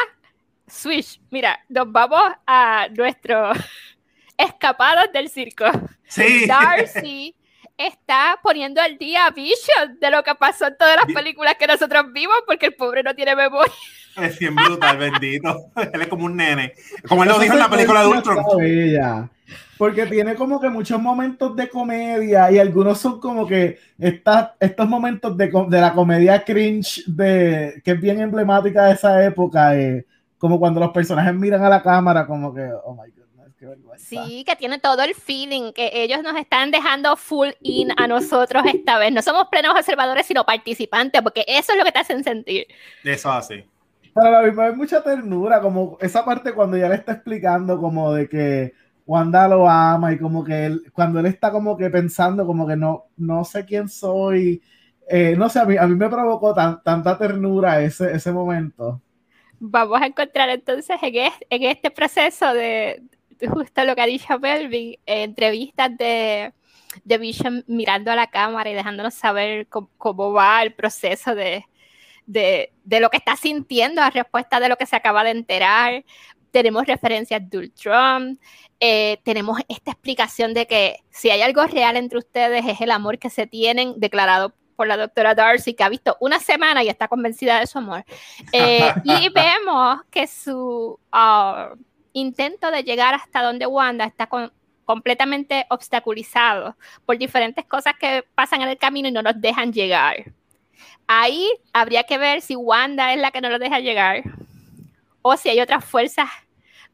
[0.68, 3.52] Switch, mira, nos vamos a nuestro
[4.38, 5.66] escapados del circo.
[6.08, 6.46] Sí.
[6.48, 7.36] Darcy
[7.78, 11.68] está poniendo al día a Vision de lo que pasó en todas las películas que
[11.68, 13.74] nosotros vimos, porque el pobre no tiene memoria.
[14.18, 15.72] Es bien brutal, bendito.
[15.94, 16.74] Él es como un nene.
[17.08, 18.46] Como él lo dijo en la película de Ultron.
[19.78, 24.88] Porque tiene como que muchos momentos de comedia y algunos son como que estas, estos
[24.88, 29.76] momentos de, de la comedia cringe de, que es bien emblemática de esa época.
[29.78, 30.06] Eh,
[30.42, 34.06] como cuando los personajes miran a la cámara, como que, oh my goodness, qué vergüenza.
[34.08, 38.64] Sí, que tiene todo el feeling, que ellos nos están dejando full in a nosotros
[38.66, 39.12] esta vez.
[39.12, 42.66] No somos plenos observadores, sino participantes, porque eso es lo que te hacen sentir.
[43.04, 43.64] Eso así.
[44.16, 48.12] Pero la misma hay mucha ternura, como esa parte cuando ya le está explicando como
[48.12, 48.74] de que
[49.06, 52.76] Wanda lo ama y como que él, cuando él está como que pensando como que
[52.76, 54.62] no, no sé quién soy,
[55.08, 59.02] eh, no sé, a mí, a mí me provocó tanta ternura ese, ese momento
[59.62, 63.04] vamos a encontrar entonces en, este proceso de
[63.48, 66.52] justo lo que ha dicho Melvin, entrevistas de,
[67.04, 71.64] de Vision mirando a la cámara y dejándonos saber cómo, va el proceso de,
[72.26, 76.04] de, de, lo que está sintiendo a respuesta de lo que se acaba de enterar.
[76.50, 78.40] Tenemos referencias de Ultron,
[78.84, 83.20] eh, tenemos esta explicación de que si hay algo real entre ustedes es el amor
[83.20, 87.08] que se tienen declarado por la doctora Darcy, que ha visto una semana y está
[87.08, 88.04] convencida de su amor.
[88.52, 91.78] Eh, y vemos que su uh,
[92.14, 94.28] intento de llegar hasta donde Wanda está
[94.84, 100.34] completamente obstaculizado por diferentes cosas que pasan en el camino y no nos dejan llegar.
[101.06, 104.24] Ahí habría que ver si Wanda es la que no lo deja llegar
[105.22, 106.30] o si hay otras fuerzas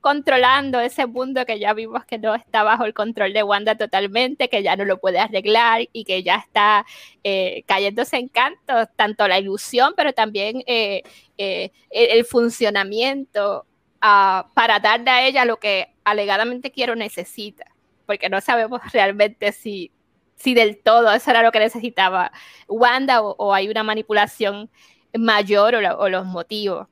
[0.07, 4.47] controlando ese mundo que ya vimos que no está bajo el control de Wanda totalmente,
[4.47, 6.85] que ya no lo puede arreglar y que ya está
[7.25, 11.03] eh, cayéndose en canto, tanto la ilusión, pero también eh,
[11.37, 13.65] eh, el, funcionamiento
[13.99, 17.65] ah, para darle a ella lo que alegadamente quiero necesita,
[18.05, 19.91] porque no sabemos realmente si,
[20.37, 22.31] si del todo eso era lo que necesitaba
[22.69, 24.69] Wanda o, hay una manipulación
[25.13, 26.87] mayor o los motivos.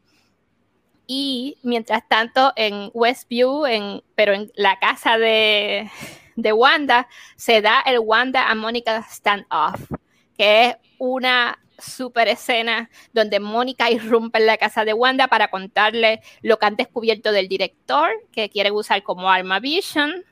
[1.08, 5.89] Y mientras tanto, en Westview, en, pero en la casa de,
[6.36, 9.91] de Wanda, se da el Wanda and Mónica standoff,
[10.38, 16.22] que es una super escena donde Mónica irrumpe en la casa de Wanda para contarle
[16.41, 20.24] lo que han descubierto del director, que quiere usar como arma Vision.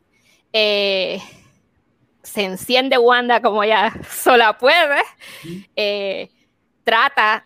[0.53, 1.21] Eh,
[2.21, 5.01] se enciende Wanda como ella sola puede.
[5.75, 6.29] Eh,
[6.83, 7.45] trata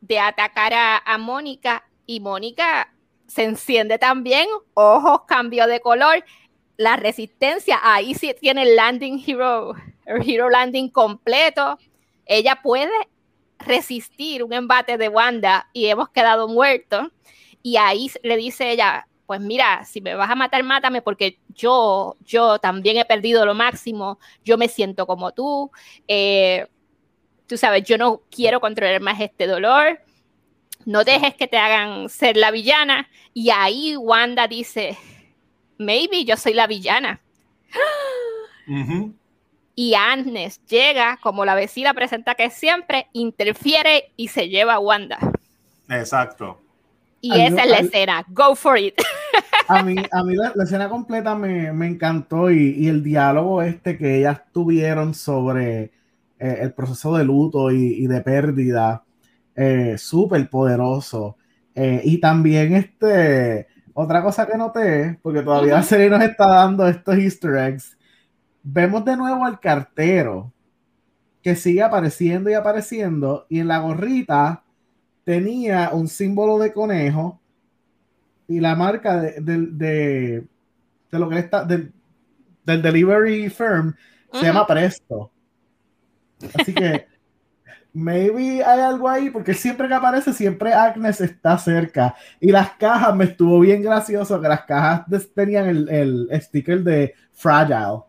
[0.00, 2.92] de atacar a, a Mónica y Mónica
[3.28, 6.24] se enciende también, ojos cambió de color,
[6.76, 9.74] la resistencia, ahí sí tiene el landing hero,
[10.06, 11.78] el hero landing completo,
[12.26, 12.90] ella puede
[13.60, 17.06] resistir un embate de Wanda y hemos quedado muertos,
[17.62, 22.16] y ahí le dice ella, pues mira, si me vas a matar, mátame porque yo,
[22.24, 25.70] yo también he perdido lo máximo, yo me siento como tú,
[26.08, 26.66] eh,
[27.46, 30.00] tú sabes, yo no quiero controlar más este dolor,
[30.86, 33.08] no dejes que te hagan ser la villana.
[33.34, 34.96] Y ahí Wanda dice,
[35.78, 37.20] maybe yo soy la villana.
[39.74, 45.18] Y Agnes llega, como la vecina presenta que siempre, interfiere y se lleva a Wanda.
[45.88, 46.60] Exacto.
[47.20, 48.24] Y esa es la escena.
[48.28, 48.94] Go for it.
[49.68, 54.42] A mí, a mí la, escena completa me, encantó y, el diálogo este que ellas
[54.52, 55.92] tuvieron sobre
[56.38, 59.04] eh, el proceso de luto y, de pérdida,
[59.54, 61.36] eh, súper poderoso.
[61.74, 66.88] Eh, y también este, otra cosa que noté, porque todavía la serie nos está dando
[66.88, 67.96] estos easter eggs,
[68.62, 70.52] vemos de nuevo al cartero
[71.42, 74.62] que sigue apareciendo y apareciendo y en la gorrita
[75.24, 77.40] tenía un símbolo de conejo
[78.48, 80.44] y la marca de, de,
[81.10, 81.92] de, lo que está del,
[82.64, 83.94] del delivery firm
[84.32, 85.30] se llama Presto.
[86.54, 87.06] Así que
[87.92, 92.14] maybe hay algo ahí, porque siempre que aparece, siempre Agnes está cerca.
[92.40, 97.14] Y las cajas, me estuvo bien gracioso que las cajas tenían el, el sticker de
[97.32, 98.02] Fragile.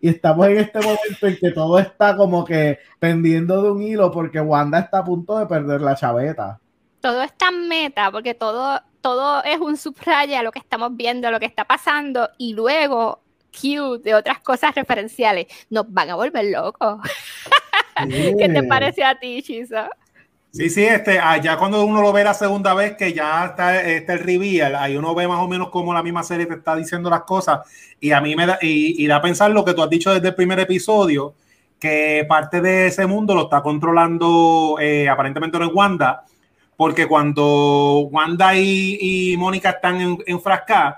[0.00, 4.12] Y estamos en este momento en que todo está como que pendiendo de un hilo
[4.12, 6.60] porque Wanda está a punto de perder la chaveta.
[7.00, 11.40] Todo está en meta porque todo, todo es un subraya lo que estamos viendo, lo
[11.40, 13.22] que está pasando y luego
[13.52, 15.46] cute de otras cosas referenciales.
[15.68, 17.00] Nos van a volver locos.
[18.38, 19.88] ¿Qué te parece a ti, Chisa?
[20.50, 23.82] Sí, sí, este, allá ah, cuando uno lo ve la segunda vez que ya está
[23.82, 26.74] este, el reveal, ahí uno ve más o menos cómo la misma serie te está
[26.74, 27.60] diciendo las cosas
[28.00, 30.28] y a mí me da, y, da a pensar lo que tú has dicho desde
[30.28, 31.34] el primer episodio,
[31.78, 36.24] que parte de ese mundo lo está controlando eh, aparentemente no es Wanda,
[36.76, 40.96] porque cuando Wanda y, Mónica están en, enfrascadas,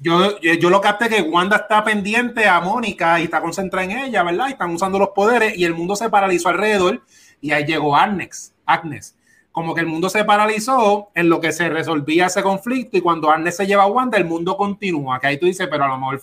[0.00, 4.22] yo, yo, lo capté que Wanda está pendiente a Mónica y está concentrada en ella,
[4.22, 4.48] ¿verdad?
[4.48, 7.02] Y están usando los poderes y el mundo se paralizó alrededor
[7.40, 9.16] y ahí llegó Agnes, Agnes.
[9.50, 13.30] Como que el mundo se paralizó en lo que se resolvía ese conflicto y cuando
[13.30, 15.18] Agnes se lleva a Wanda, el mundo continúa.
[15.18, 16.20] Que ahí tú dices, pero a lo mejor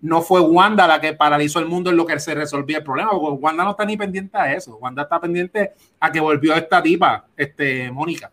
[0.00, 3.10] no fue Wanda la que paralizó el mundo en lo que se resolvía el problema,
[3.10, 4.76] porque Wanda no está ni pendiente a eso.
[4.76, 8.30] Wanda está pendiente a que volvió esta tipa, este, Mónica.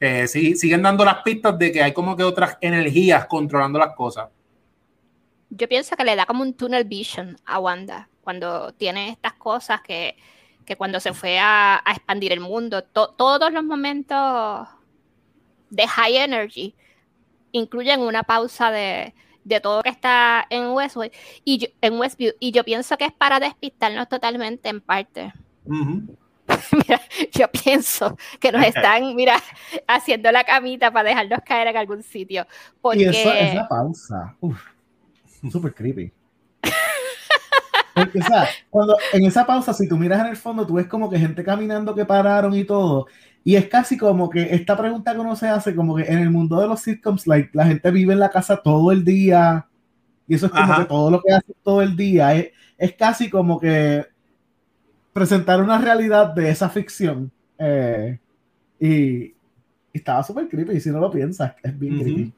[0.00, 3.94] Eh, sí, siguen dando las pistas de que hay como que otras energías controlando las
[3.94, 4.28] cosas.
[5.50, 9.80] Yo pienso que le da como un tunnel vision a Wanda cuando tiene estas cosas
[9.82, 10.16] que
[10.64, 14.68] que cuando se fue a, expandir el mundo, todos los momentos
[15.70, 16.74] de high energy
[17.52, 19.14] incluyen una pausa de,
[19.62, 21.10] todo lo que está en Westwood
[21.44, 25.32] y en Westview y yo pienso que es para despistarnos totalmente en parte.
[26.72, 27.00] mira,
[27.32, 29.36] yo pienso que nos están, mira,
[29.86, 32.46] haciendo la camita para dejarnos caer en algún sitio.
[32.80, 33.02] Porque...
[33.02, 34.36] Y eso es la pausa.
[34.40, 34.60] Uf,
[35.50, 36.12] super creepy.
[37.94, 40.88] Porque, o sea, cuando en esa pausa, si tú miras en el fondo, tú ves
[40.88, 43.06] como que gente caminando que pararon y todo.
[43.44, 46.30] Y es casi como que esta pregunta que uno se hace, como que en el
[46.30, 49.68] mundo de los sitcoms, like, la gente vive en la casa todo el día.
[50.26, 52.34] Y eso es como que todo lo que hace todo el día.
[52.34, 52.48] Es,
[52.78, 54.06] es casi como que
[55.14, 57.32] presentar una realidad de esa ficción.
[57.58, 58.18] Eh,
[58.78, 59.34] y,
[59.94, 62.32] estaba súper creepy, si no lo piensas, es bien creepy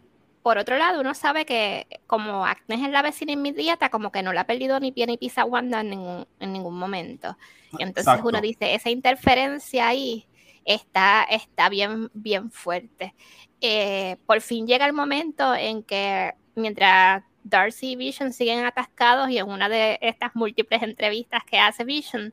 [0.47, 4.33] por otro lado, uno sabe que como Agnes es la vecina inmediata, como que no
[4.33, 5.91] la ha perdido ni pie ni pisa Wanda en
[6.39, 7.37] ningún, momento.
[7.77, 10.29] Y entonces uno dice, esa interferencia ahí
[10.65, 13.13] está, está bien, bien fuerte.
[13.61, 19.39] Eh, por fin llega el momento en que mientras Darcy y Vision siguen atascados y
[19.39, 22.33] en una de estas múltiples entrevistas que hace Vision,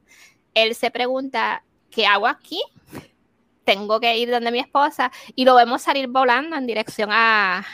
[0.54, 2.62] él se pregunta, ¿qué hago aquí?
[3.64, 7.66] Tengo que ir donde mi esposa y lo vemos salir volando en dirección a,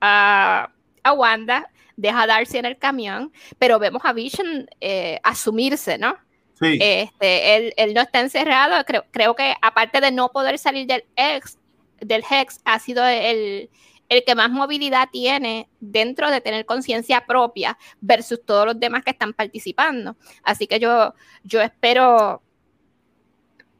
[0.00, 0.68] a,
[1.14, 6.16] Wanda, deja a Darcy en el camión, pero vemos a Vision eh, asumirse, ¿no?
[6.58, 6.78] Sí.
[6.80, 11.58] Este, él, no está encerrado, creo, creo que aparte de no poder salir del ex,
[12.00, 13.68] del Hex, ha sido el,
[14.08, 19.10] el que más movilidad tiene dentro de tener conciencia propia versus todos los demás que
[19.10, 20.16] están participando.
[20.42, 22.42] Así que yo, yo espero,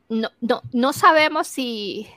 [0.08, 2.08] no, no, no sabemos si,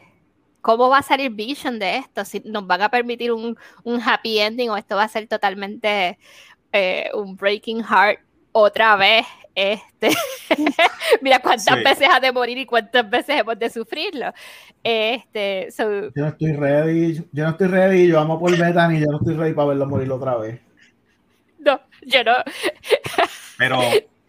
[0.61, 3.57] cómo va a salir Vision de esto, si nos van a permitir un,
[4.03, 6.17] happy ending o esto va a ser totalmente
[6.71, 8.19] eh, un breaking heart
[8.51, 9.25] otra vez.
[9.55, 10.11] Este,
[11.21, 14.31] mira cuántas veces ha de morir y cuántas veces hemos de sufrirlo.
[14.83, 19.17] Este, yo no estoy ready, yo no estoy ready, yo amo por Bethany, yo no
[19.17, 20.61] estoy ready para verlo morir otra vez.
[21.59, 22.35] No, yo no.
[23.57, 23.81] Pero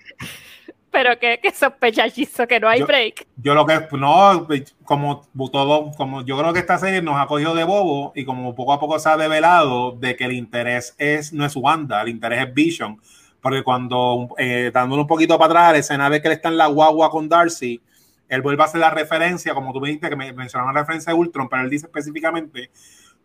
[0.90, 3.26] pero que, que sospechachizo que no hay break.
[3.36, 4.48] Yo lo que no,
[4.84, 8.54] como todo, como yo creo que esta serie nos ha cogido de bobo y como
[8.54, 12.08] poco a poco se ha develado de que el interés es no es Wanda, el
[12.08, 13.00] interés es Vision.
[13.40, 16.58] Porque cuando, eh, dándole un poquito para atrás, la escena de que él está en
[16.58, 17.80] la guagua con Darcy,
[18.28, 21.12] él vuelve a hacer la referencia, como tú me dijiste, que me mencionaron la referencia
[21.12, 22.70] de Ultron, pero él dice específicamente,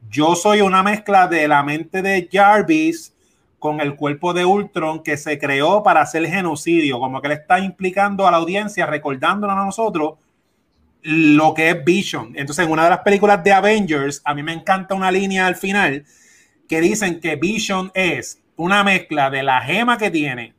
[0.09, 3.13] yo soy una mezcla de la mente de Jarvis
[3.59, 7.59] con el cuerpo de Ultron que se creó para hacer genocidio, como que le está
[7.59, 10.13] implicando a la audiencia, recordándonos a nosotros
[11.01, 12.33] lo que es Vision.
[12.35, 15.55] Entonces, en una de las películas de Avengers, a mí me encanta una línea al
[15.55, 16.03] final
[16.67, 20.53] que dicen que Vision es una mezcla de la gema que tiene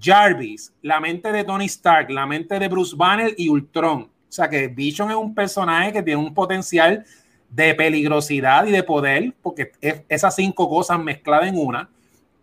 [0.00, 4.02] Jarvis, la mente de Tony Stark, la mente de Bruce Banner y Ultron.
[4.02, 7.04] O sea que Vision es un personaje que tiene un potencial
[7.50, 11.90] de peligrosidad y de poder, porque es esas cinco cosas mezcladas en una.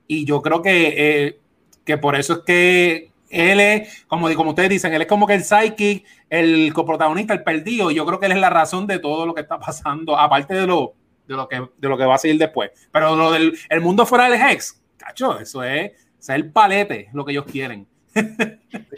[0.08, 1.40] Y yo creo que, eh,
[1.84, 5.36] que por eso es que él es, como, como ustedes dicen, él es como que
[5.36, 7.90] el psychic, el coprotagonista, el perdido.
[7.90, 10.68] Yo creo que él es la razón de todo lo que está pasando, aparte de
[10.68, 10.94] lo,
[11.30, 12.72] de lo, que, de lo que va a seguir después.
[12.92, 17.24] Pero lo del el mundo fuera del Hex, cacho, eso es, es el palete, lo
[17.24, 17.88] que ellos quieren.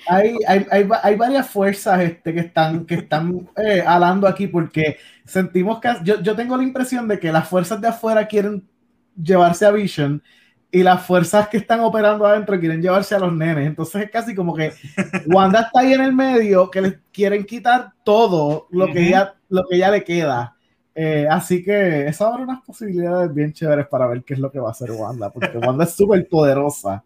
[0.07, 4.97] hay, hay, hay, hay, varias fuerzas este, que están, que están eh, alando aquí porque
[5.25, 8.65] sentimos que yo, yo tengo la impresión de que las fuerzas de afuera quieren
[9.21, 10.23] llevarse a Vision
[10.71, 13.67] y las fuerzas que están operando adentro quieren llevarse a los nenes.
[13.67, 14.71] Entonces es casi como que
[15.27, 19.67] Wanda está ahí en el medio, que les quieren quitar todo lo que, ya, lo
[19.69, 20.55] que ya le queda.
[20.93, 24.59] Eh, así que eso abre unas posibilidades bien chéveres para ver qué es lo que
[24.59, 27.03] va a hacer Wanda, porque Wanda es súper poderosa.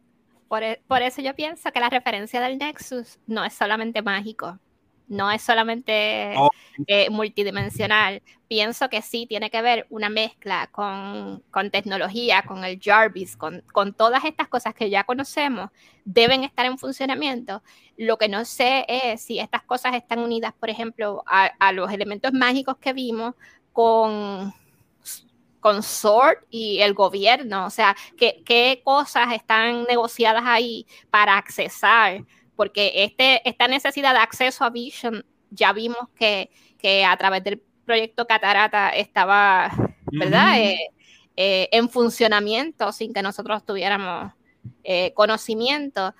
[0.48, 4.60] Por, e, por, eso yo pienso que la referencia del Nexus no es solamente mágico
[5.08, 6.50] no es solamente oh.
[6.88, 8.22] eh, multidimensional.
[8.48, 13.64] Pienso que sí tiene que ver una mezcla con, tecnología, con el Jarvis, con,
[13.96, 15.70] todas estas cosas que ya conocemos,
[16.04, 17.64] deben estar en funcionamiento.
[17.98, 22.34] Lo que no sé es si estas cosas están unidas, por ejemplo, a, los elementos
[22.34, 23.36] mágicos que vimos
[23.76, 24.56] con
[25.60, 32.24] con SWORD y el gobierno, o sea, ¿qué, qué cosas están negociadas ahí para accesar
[32.56, 36.50] porque este, esta necesidad de acceso a Vision ya vimos que,
[37.06, 39.72] a través del proyecto Catarata estaba,
[40.12, 40.60] ¿verdad?
[40.60, 40.78] Eh,
[41.36, 44.34] eh, en funcionamiento sin que nosotros tuviéramos
[44.84, 46.14] eh, conocimiento.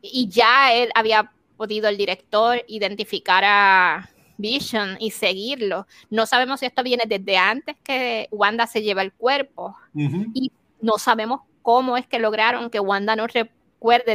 [0.00, 5.86] Y ya él había podido el director identificar a Vision y seguirlo.
[6.10, 10.98] No sabemos si esto viene desde antes que Wanda se lleva el cuerpo y no
[10.98, 13.26] sabemos cómo es que lograron que Wanda no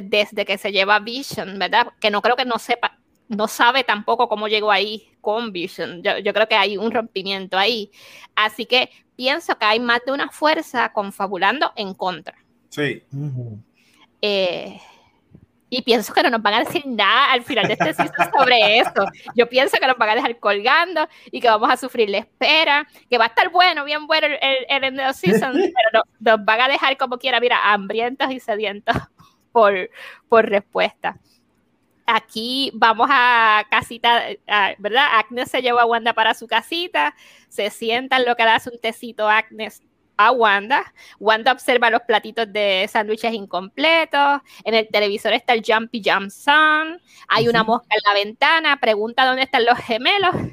[0.02, 1.88] desde que se lleva Vision, ¿verdad?
[2.00, 2.98] Que no creo que no sepa,
[3.28, 6.02] no sabe tampoco cómo llegó ahí con Vision.
[6.02, 7.92] Yo, creo que hay un rompimiento ahí.
[8.36, 12.36] Así que pienso que hay más de una fuerza confabulando en contra.
[12.70, 13.04] Sí.
[14.22, 14.80] Eh,
[15.70, 18.80] y pienso que no nos van a decir nada al final de este season sobre
[18.80, 19.06] eso.
[19.36, 22.88] Yo pienso que nos van a dejar colgando y que vamos a sufrir la espera,
[23.10, 26.62] que va a estar bueno, bien bueno el, el, end of season, pero nos van
[26.62, 28.96] a dejar como quiera, mira, hambrientos y sedientos
[29.52, 29.90] por,
[30.28, 31.18] por respuesta.
[32.08, 34.24] Aquí vamos a casita,
[34.80, 35.08] ¿verdad?
[35.20, 37.14] Agnes se lleva a Wanda para su casita,
[37.50, 39.84] se sientan, lo que le hace un tecito Agnes
[40.20, 40.94] a Wanda.
[41.18, 44.42] Wanda observa los platitos de sándwiches incompletos.
[44.66, 47.02] En el televisor está el Jumpy Jump Sun.
[47.30, 48.78] Hay una mosca en la ventana.
[48.82, 50.36] Pregunta dónde están los gemelos.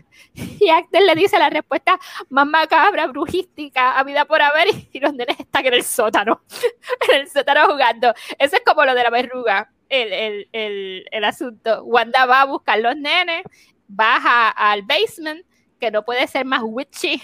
[0.60, 1.98] Y Agnes le dice la respuesta
[2.28, 4.68] más macabra, brujística, a vida por haber.
[4.92, 6.42] Y los nenes están en el sótano.
[7.10, 8.14] en el sótano jugando.
[8.38, 9.70] Eso es como lo de la verruga.
[9.88, 11.82] El, el, el, el asunto.
[11.82, 13.42] Wanda va a buscar los nenes.
[13.88, 15.44] Baja al basement,
[15.80, 17.20] que no puede ser más witchy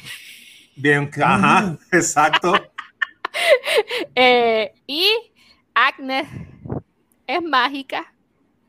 [0.77, 2.53] Bien, ajá, exacto.
[4.15, 5.09] Eh, y
[5.75, 6.29] Agnes
[7.27, 8.13] es mágica,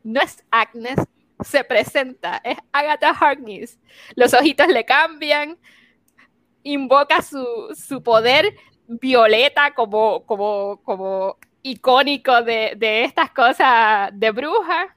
[0.04, 0.95] no es Agnes,
[1.43, 3.78] se presenta, es Agatha Harkness.
[4.16, 5.58] Los ojitos le cambian,
[6.64, 7.45] invoca su,
[7.76, 8.56] su poder
[8.88, 14.95] violeta como, como, como icónico de, de estas cosas de bruja.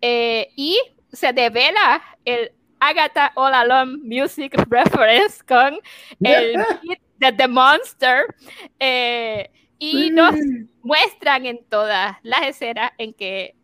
[0.00, 0.80] Eh, y
[1.12, 2.52] se devela el
[2.82, 5.78] Agatha All Alone Music Reference con
[6.20, 8.26] el hit de The Monster.
[8.80, 10.34] Eh, y nos
[10.82, 13.54] muestran en todas las escenas en que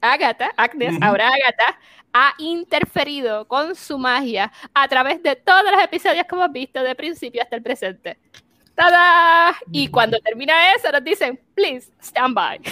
[0.00, 1.78] Agatha, Agnes, ahora Agatha,
[2.12, 6.94] ha interferido con su magia a través de todos los episodios que hemos visto de
[6.96, 8.18] principio hasta el presente.
[8.80, 9.54] ¡Tada!
[9.70, 12.58] Y cuando termina eso nos dicen, please, stand by.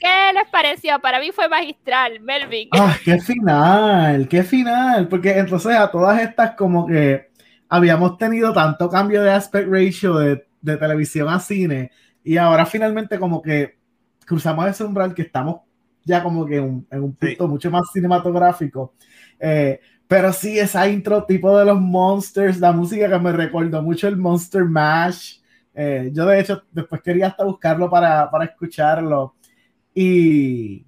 [0.00, 0.98] ¿Qué les pareció?
[0.98, 2.68] Para mí fue magistral, Melvin.
[2.72, 5.06] Ah, qué final, qué final.
[5.06, 7.30] Porque entonces a todas estas como que
[7.68, 11.92] habíamos tenido tanto cambio de aspect ratio de, televisión a cine
[12.24, 13.78] y ahora finalmente como que
[14.26, 15.60] cruzamos ese umbral que estamos
[16.04, 18.94] ya como que en un punto mucho más cinematográfico.
[19.38, 19.78] Eh,
[20.10, 24.16] pero sí, esa intro tipo de los monsters, la música que me recordó mucho el
[24.16, 25.38] Monster Mash.
[25.72, 29.36] Eh, yo de hecho después quería hasta buscarlo para, para escucharlo.
[29.94, 30.84] Y,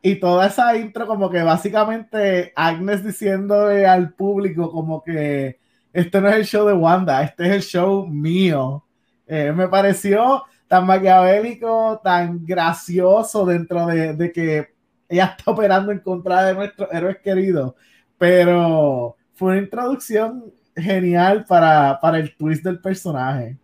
[0.00, 5.58] y toda esa intro como que básicamente Agnes diciéndole al público como que
[5.92, 8.86] este no es el show de Wanda, este es el show mío.
[9.26, 14.68] Eh, me pareció tan maquiavélico, tan gracioso dentro de, de, que
[15.10, 17.74] ella está operando en contra de nuestros héroes queridos,
[18.18, 20.44] pero fue una introducción
[20.74, 23.56] genial para, para el twist del personaje.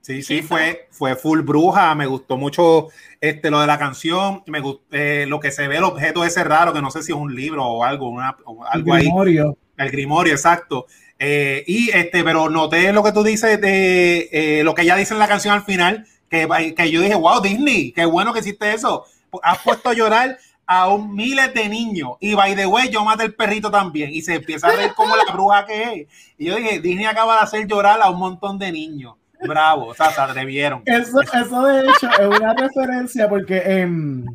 [0.00, 1.94] Sí, sí, fue, fue full bruja.
[1.94, 2.88] Me gustó mucho
[3.20, 4.42] este, lo de la canción.
[4.46, 7.12] Me gustó, eh, lo que se ve, el objeto ese raro, que no sé si
[7.12, 8.36] es un libro o algo, una,
[8.70, 9.56] algo el grimorio.
[9.76, 10.86] El grimorio, exacto.
[11.18, 15.12] Eh, y este, pero noté lo que tú dices de eh, lo que ella dice
[15.12, 18.72] en la canción al final, que, que yo dije, wow, Disney, qué bueno que hiciste
[18.72, 19.04] eso.
[19.42, 20.38] Has puesto a llorar
[20.72, 22.12] a un miles de niños.
[22.20, 24.10] Y by the way, yo maté el perrito también.
[24.12, 26.08] Y se empieza a ver como la bruja que es.
[26.38, 29.16] Y yo dije, Disney acaba de hacer llorar a un montón de niños.
[29.42, 30.82] Bravo, o sea, se atrevieron.
[30.86, 34.26] Eso, eso de hecho es una referencia porque en,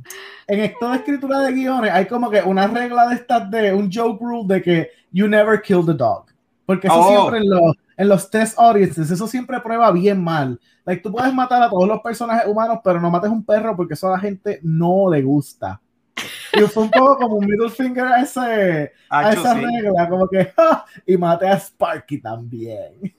[0.48, 3.90] en esto de escritura de guiones hay como que una regla de estas de un
[3.90, 6.26] joke rule de que you never kill the dog.
[6.66, 7.08] Porque eso oh.
[7.08, 10.60] siempre en los, en los test audiences, eso siempre prueba bien mal.
[10.84, 13.94] Like, tú puedes matar a todos los personajes humanos, pero no mates un perro porque
[13.94, 15.80] eso a la gente no le gusta.
[16.56, 20.54] Y fue un poco como un middle finger a, ese, a esa regla, como que,
[21.06, 23.16] y mate a Sparky también.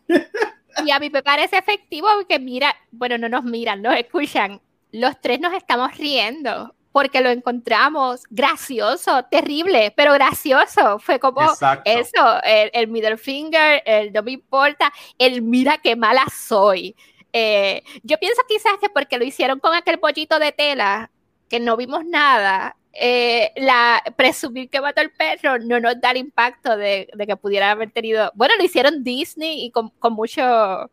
[0.84, 4.60] Y a mí me parece efectivo porque mira, bueno, no nos miran, nos escuchan.
[4.92, 10.98] Los tres nos estamos riendo porque lo encontramos gracioso, terrible, pero gracioso.
[10.98, 11.42] Fue como
[11.84, 16.96] eso, el, middle finger, el no me importa, el mira qué mala soy.
[17.34, 21.10] Eh, yo pienso quizás que porque lo hicieron con aquel pollito de tela,
[21.50, 26.16] que no vimos nada, eh, la presumir que mató el perro no nos da el
[26.18, 28.32] impacto de, que pudiera haber tenido.
[28.34, 30.90] Bueno, lo hicieron Disney y con, mucho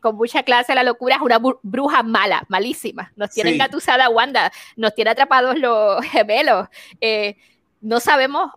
[0.00, 3.12] con mucha clase la locura, es una bruja mala, malísima.
[3.16, 6.68] Nos tiene engatusada Wanda, nos tiene atrapados los gemelos.
[7.00, 7.36] Eh,
[7.80, 8.50] no sabemos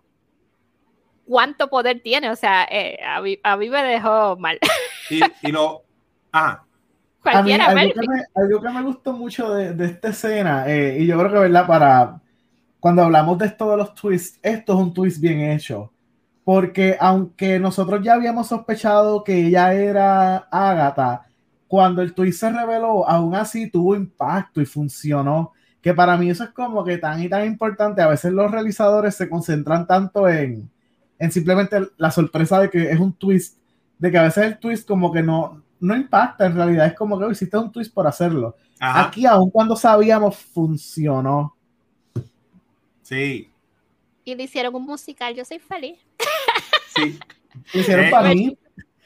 [1.24, 3.20] cuánto poder tiene, o sea, eh, a,
[3.56, 4.58] mí, me dejó mal.
[5.42, 5.84] Y, lo.
[6.32, 6.64] Ah.
[7.22, 11.16] Cualquiera, algo, que me, algo, que me, gustó mucho de, de esta escena, y yo
[11.18, 11.66] creo que, ¿verdad?
[11.66, 12.20] Para,
[12.86, 15.92] cuando hablamos de esto de los twists, esto es un twist bien hecho.
[16.44, 21.26] Porque aunque nosotros ya habíamos sospechado que ella era Agatha,
[21.66, 25.52] cuando el twist se reveló, aún así tuvo impacto y funcionó.
[25.80, 28.02] Que para mí eso es como que tan y tan importante.
[28.02, 30.70] A veces los realizadores se concentran tanto en,
[31.18, 33.58] en simplemente la sorpresa de que es un twist,
[33.98, 37.18] de que a veces el twist como que no, no impacta, en realidad es como
[37.18, 38.54] que hiciste un twist por hacerlo.
[38.78, 41.55] Aquí, aún cuando sabíamos, funcionó.
[43.06, 43.52] Sí.
[44.24, 45.96] Y le hicieron un musical, yo soy feliz.
[46.96, 47.16] Sí.
[47.72, 48.58] hicieron eh, para mí.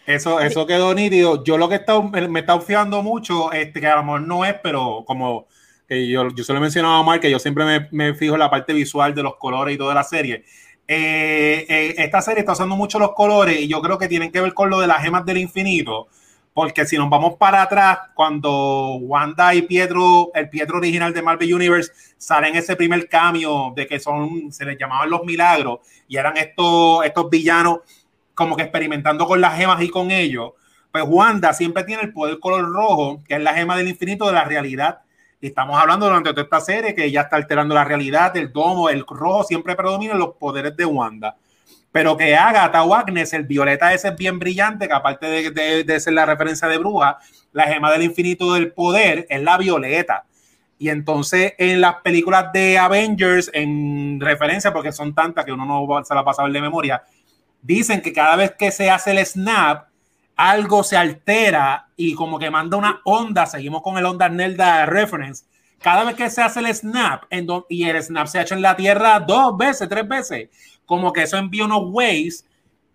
[0.07, 1.45] Eso, eso quedó nítido.
[1.45, 4.55] Yo lo que está, me está fiando mucho, este, que a lo mejor no es,
[4.63, 5.49] pero como
[5.87, 8.35] que yo, yo se lo he mencionado a Mark, que yo siempre me, me, fijo
[8.35, 10.45] en la parte visual de los colores y toda la serie.
[10.89, 14.41] Eh, eh, esta serie está usando mucho los colores y yo creo que tienen que
[14.41, 16.09] ver con lo de las gemas del infinito
[16.53, 21.55] porque si nos vamos para atrás, cuando Wanda y Pietro, el Pietro original de Marvel
[21.55, 26.37] Universe, salen ese primer cambio de que son, se les llamaban los milagros, y eran
[26.37, 27.81] estos, estos villanos
[28.35, 30.53] como que experimentando con las gemas y con ellos,
[30.91, 34.33] pues Wanda siempre tiene el poder color rojo, que es la gema del infinito de
[34.33, 35.01] la realidad.
[35.41, 38.89] Y estamos hablando durante toda esta serie que ya está alterando la realidad, el domo,
[38.91, 41.37] el rojo siempre predomina los poderes de Wanda
[41.93, 46.27] pero que Agatha Agnes, el violeta ese es bien brillante, que aparte de, ser la
[46.27, 47.19] referencia de bruja,
[47.53, 50.25] la gema del infinito del poder es la violeta.
[50.79, 56.05] Y entonces en las películas de Avengers, en referencia, porque son tantas que uno no
[56.05, 57.03] se la pasa a ver de memoria,
[57.61, 59.89] dicen que cada vez que se hace el snap,
[60.37, 65.45] algo se altera y como que manda una onda, seguimos con el onda Nelda reference,
[65.83, 67.25] cada vez que se hace el snap,
[67.69, 70.49] y el snap se ha hecho en la Tierra dos veces, tres veces,
[70.91, 72.45] como que eso envía unos waves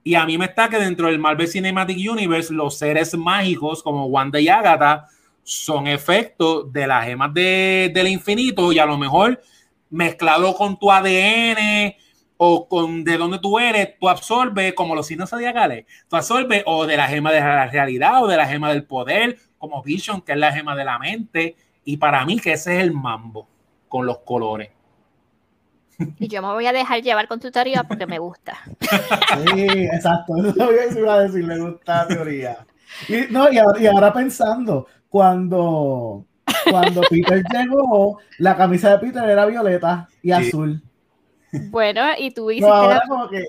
[0.04, 4.08] y a mí me está que dentro del Marvel Cinematic Universe los seres mágicos como
[4.08, 5.08] Wanda y Agatha
[5.44, 9.42] son efectos de las gemas de, del infinito y a lo mejor
[9.90, 11.96] mezclado con tu ADN
[12.36, 16.86] o con de donde tú eres, tú absorbes como los signos zodiacales, tú absorbes o
[16.86, 20.34] de la gema de la realidad o de la gema del poder, como Vision, que
[20.34, 23.48] es la gema de la mente, y para mí que ese es el mambo
[23.88, 24.72] con los colores.
[26.20, 28.58] Y yo me voy a dejar llevar con tu teoría porque me gusta.
[29.54, 30.34] Sí, exacto.
[30.38, 32.66] Eso iba a decir, me gusta la teoría.
[33.08, 36.26] Y, no, y, ahora, pensando, cuando,
[36.70, 40.82] cuando Peter llegó, la camisa de Peter era violeta y azul.
[41.70, 42.70] Bueno, y tú hiciste.
[42.70, 43.46] ahora como que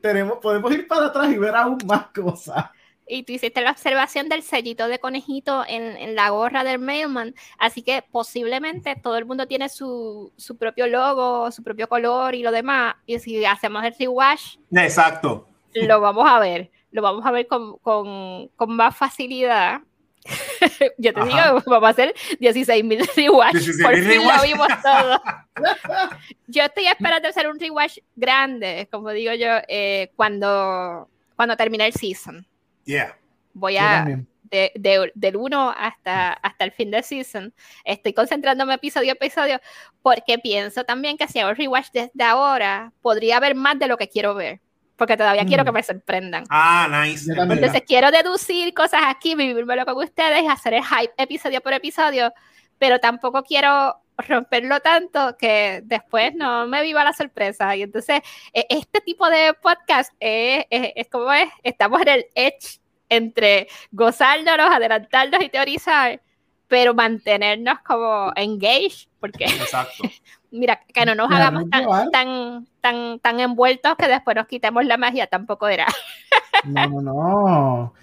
[0.00, 2.66] tenemos, podemos ir para atrás y ver aún más cosas
[3.08, 7.82] y tú hiciste la observación del sellito de conejito en, la gorra del mailman, así
[7.82, 12.96] que posiblemente todo el mundo tiene su, propio logo, su propio color y lo demás,
[13.06, 18.50] y si hacemos el rewash, exacto, lo vamos a ver, lo vamos a ver con,
[18.68, 19.80] más facilidad.
[20.98, 23.64] Yo te digo, vamos a hacer 16 mil rewatch.
[23.82, 25.22] Por fin lo vimos todo.
[26.48, 31.92] yo estoy esperando hacer un rewatch grande, como digo yo, eh, cuando, cuando termine el
[31.94, 32.46] season.
[32.88, 33.14] Yeah.
[33.52, 34.06] Voy a,
[34.50, 37.52] de, del 1 hasta, hasta el fin de season,
[37.84, 39.60] estoy concentrándome episodio a episodio
[40.00, 44.08] porque pienso también que si hago rewatch desde ahora, podría ver más de lo que
[44.08, 44.60] quiero ver.
[44.96, 45.74] Porque todavía quiero que mm.
[45.74, 46.44] me sorprendan.
[46.48, 47.30] Ah, nice.
[47.30, 52.32] Entonces quiero deducir cosas aquí, vivírmelo con ustedes, hacer el hype episodio por episodio,
[52.78, 53.94] pero tampoco quiero
[54.26, 57.76] romperlo tanto que después no me viva la sorpresa.
[57.76, 58.20] Y entonces,
[58.52, 63.68] e, este tipo de podcast es, es, es como es, estamos en el edge entre
[63.90, 66.20] gozárnoslos, adelantarnos y teorizar,
[66.66, 69.46] pero mantenernos como engaged, porque
[70.50, 75.26] mira, que no nos hagamos tan, tan, tan, envueltos que después nos quitemos la magia,
[75.26, 75.86] tampoco era.
[76.64, 77.94] no, no, no.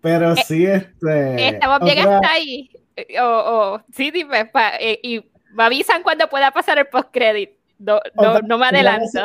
[0.00, 1.48] Pero eh, sí, este.
[1.48, 2.70] Estamos bien hasta ahí.
[3.20, 7.50] O, o, sí, dime, eh, y me avisan cuando pueda pasar el post-credit.
[7.78, 9.22] No, no, no, me adelanto.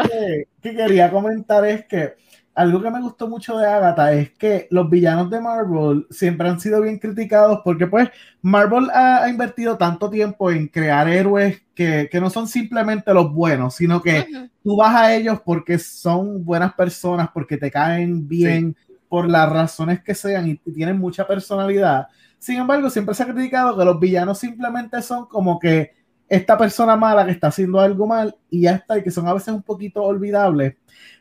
[0.62, 2.16] que quería comentar es que
[2.58, 6.60] algo que me gustó mucho de Agatha es que los villanos de Marvel siempre han
[6.60, 8.10] sido bien criticados porque pues
[8.42, 14.02] Marvel ha, invertido tanto tiempo en crear héroes que, no son simplemente los buenos, sino
[14.02, 18.76] que tú vas a ellos porque son buenas personas, porque te caen bien,
[19.08, 22.08] por las razones que sean y, tienen mucha personalidad.
[22.40, 25.94] Sin embargo, siempre se ha criticado que los villanos simplemente son como que
[26.30, 29.34] esta persona mala que está haciendo algo mal y ya está, y que son a
[29.34, 30.76] veces un poquito olvidables.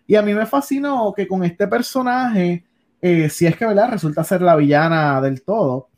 [0.06, 2.64] Y a mí me fascinó que con este personaje,
[3.00, 3.90] eh, si es que ¿verdad?
[3.90, 5.88] resulta ser la villana del todo,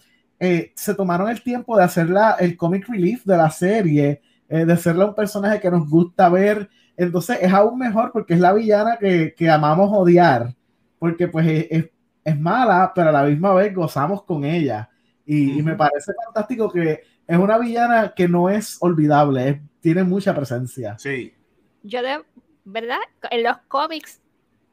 [0.41, 4.73] eh, se tomaron el tiempo de hacerla el comic relief de la serie, eh, de
[4.73, 6.69] hacerla un personaje que nos gusta ver.
[6.97, 10.55] Entonces es aún mejor porque es la villana que, que amamos odiar,
[10.99, 11.91] porque pues es,
[12.25, 14.89] es, mala, pero a la misma vez gozamos con ella.
[15.25, 20.99] Y, me parece fantástico que es una villana que no es olvidable, tiene mucha presencia.
[20.99, 21.35] Sí.
[21.83, 22.25] Yo de,
[22.65, 22.99] ¿verdad?
[23.31, 24.23] En los cómics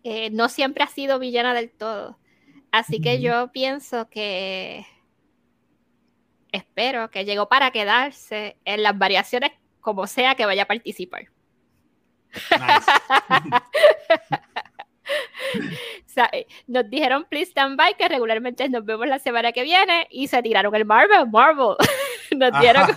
[0.03, 2.17] eh, no siempre ha sido villana del todo.
[2.71, 4.85] Así que yo pienso que
[6.51, 9.51] espero que llegó para quedarse en las variaciones
[9.81, 11.27] como sea que vaya a participar.
[16.31, 20.27] Eh, nos dijeron please stand by que regularmente nos vemos la semana que viene y
[20.27, 21.75] se tiraron el Marvel, Marvel.
[22.37, 22.87] nos dieron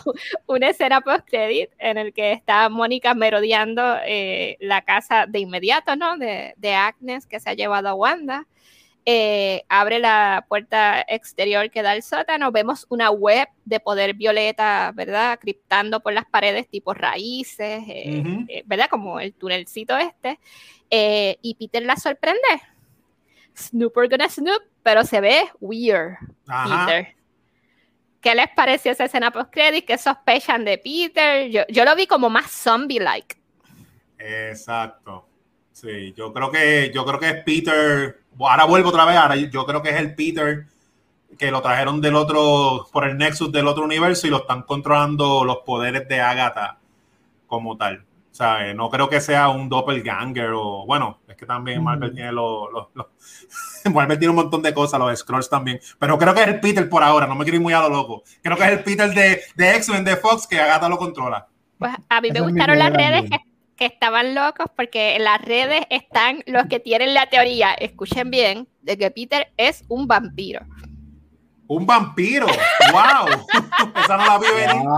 [0.47, 5.97] una escena post credit en el que está Mónica merodeando eh, la casa de inmediato,
[5.97, 6.17] ¿no?
[6.17, 8.47] De, de, Agnes que se ha llevado a Wanda.
[9.11, 14.93] Eh, abre la puerta exterior que da al sótano, vemos una web de poder violeta,
[14.95, 15.39] ¿verdad?
[15.39, 17.83] Criptando por las paredes tipo raíces,
[18.67, 18.89] ¿verdad?
[18.91, 20.39] Como el tunelcito este.
[20.91, 22.61] y Peter la sorprende
[23.59, 26.17] Snooper gonna Snoop, pero se ve weird,
[26.47, 27.18] Peter.
[28.29, 29.87] ¿Qué les pareció esa escena post-credit?
[29.87, 31.67] ¿Qué sospechan de Peter?
[31.71, 33.37] Yo, lo vi como más zombie-like.
[34.19, 35.27] Exacto.
[35.73, 38.21] Sí, yo creo que yo creo que es Peter.
[38.39, 39.17] Ahora vuelvo otra vez.
[39.17, 40.67] Ahora yo creo que es el Peter
[41.39, 45.43] que lo trajeron del otro, por el Nexus del otro universo y lo están controlando
[45.43, 46.77] los poderes de Agatha
[47.47, 48.05] como tal.
[48.39, 52.69] Sea, No creo que sea un doppelganger o, bueno, es que también Marvel tiene los,
[53.93, 55.81] Marvel tiene un montón de cosas, los Scrolls también.
[55.99, 57.91] Pero creo que es el Peter por ahora, no me quiero ir muy a lo
[57.91, 58.23] loco.
[58.43, 61.47] Creo que es el Peter de, de X-Men de Fox que Agatha lo controla.
[61.79, 63.39] Pues a mí me gustaron las redes que,
[63.77, 68.69] que, estaban locos porque en las redes están los que tienen la teoría, escuchen bien,
[68.83, 70.61] de que Peter es un vampiro.
[71.69, 72.47] Un vampiro,
[72.93, 73.29] wow.
[74.03, 74.89] Esa no la vi venir.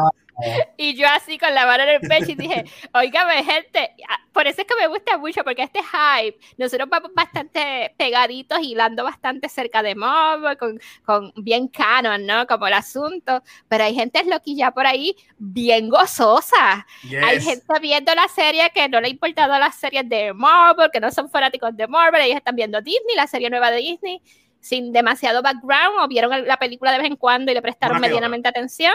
[0.77, 2.65] Y yo así con la mano en el pecho y dije,
[2.95, 3.95] oígame gente,
[4.33, 9.05] por eso es que me gusta mucho, porque este hype, nosotros vamos bastante pegaditos, hilando
[9.05, 12.47] bastante cerca de Marvel, con, con bien canon, ¿no?
[12.47, 16.87] Como el asunto, pero hay gente loquilla por ahí bien gozosa.
[17.23, 21.01] Hay gente viendo la serie que no le ha importado las series de Marvel, que
[21.01, 24.23] no son fanáticos de Marvel, ellos están viendo Disney, la serie nueva de Disney,
[24.61, 28.49] sin demasiado background, o vieron la película de vez en cuando y le prestaron medianamente
[28.49, 28.93] atención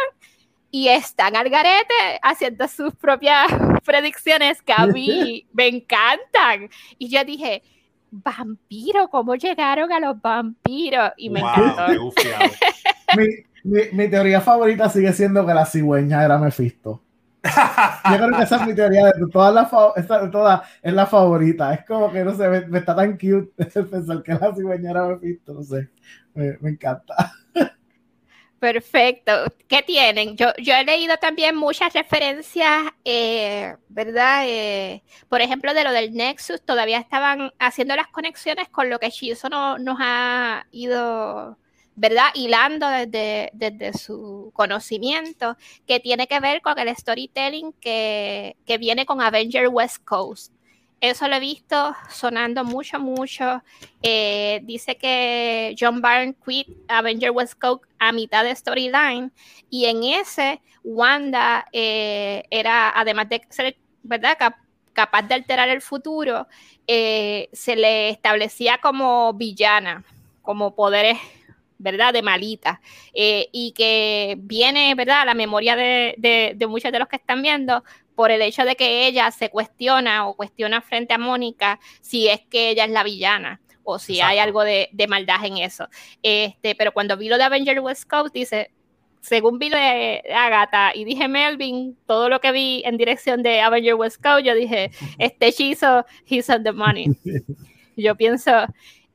[0.75, 3.47] y están al garete haciendo sus propias
[3.85, 6.69] predicciones que a mí me encantan.
[6.97, 7.63] Y yo dije,
[8.11, 11.11] vampiro, ¿cómo llegaron a los vampiros?
[11.15, 12.11] Y me encantó.
[13.63, 17.01] mi, mi, teoría favorita sigue siendo que la cigüeña era Mephisto.
[17.41, 19.71] Yo creo que esa es mi teoría de todas las
[20.29, 21.73] toda, es la favorita.
[21.73, 23.49] Es como que no sé, me, está tan cute
[23.89, 25.89] pensar que la cigüeña era Mephisto, no sé,
[26.33, 27.31] me, me encanta.
[28.59, 29.31] Perfecto.
[29.67, 30.37] ¿Qué tienen?
[30.37, 34.43] Yo, yo he leído también muchas referencias, eh, ¿verdad?
[34.47, 39.09] Eh, por ejemplo, de lo del Nexus, todavía estaban haciendo las conexiones con lo que
[39.09, 41.57] Shizo no, nos ha ido
[41.95, 42.27] ¿verdad?
[42.33, 49.05] Hilando desde, desde su conocimiento, que tiene que ver con el storytelling que, que viene
[49.05, 50.51] con Avenger West Coast.
[51.01, 53.61] Eso lo he visto sonando mucho, mucho.
[54.01, 59.31] Eh, dice que John Byrne quit Avenger West Coast a mitad de storyline
[59.69, 64.37] y en ese Wanda eh, era, además de ser, ¿verdad?
[64.93, 66.47] capaz de alterar el futuro,
[66.87, 70.03] eh, se le establecía como villana,
[70.41, 71.17] como poderes
[71.77, 72.13] ¿verdad?
[72.13, 72.79] De malita.
[73.13, 75.21] Y que viene, ¿verdad?
[75.21, 76.15] A la memoria de,
[76.55, 77.83] de, muchos de los que están viendo
[78.15, 82.41] por el hecho de que ella se cuestiona o cuestiona frente a Mónica si es
[82.49, 85.87] que ella es la villana o si hay algo de, de, maldad en eso.
[86.23, 88.71] Este, pero cuando vi lo de Avenger West Coast, dice,
[89.25, 93.61] según vi lo de Agatha y dije Melvin, todo lo que vi en dirección de
[93.61, 97.07] Avenger West Coast, yo dije, este hechizo, he's on the money.
[97.97, 98.51] Yo pienso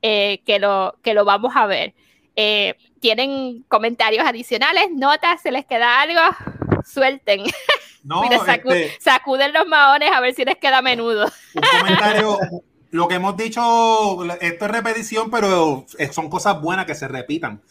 [0.01, 1.93] eh, que, lo, que lo vamos a ver.
[2.35, 6.21] Eh, tienen comentarios adicionales, notas, se les queda algo,
[6.83, 7.43] suelten.
[8.03, 11.25] No, este sacuden los maones a ver si les queda menudo.
[11.53, 12.39] Un comentario,
[12.91, 17.61] lo que hemos dicho, esto es repetición, pero son cosas buenas que se repitan.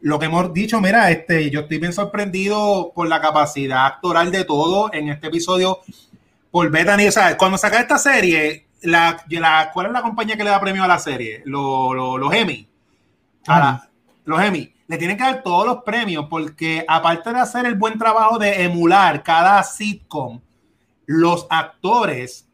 [0.00, 4.44] Lo que hemos dicho, mira, este, yo estoy bien sorprendido por la capacidad actoral de
[4.44, 5.80] todo en este episodio.
[6.50, 10.44] Por Bethany, o sea, cuando saca esta serie, la, la, ¿cuál es la compañía que
[10.44, 11.42] le da premio a la serie?
[11.44, 12.66] los Emmy.
[13.46, 13.86] A
[14.24, 17.96] los Emmy, le tienen que dar todos los premios porque aparte de hacer el buen
[17.96, 20.40] trabajo de emular cada sitcom,
[21.06, 22.48] los actores,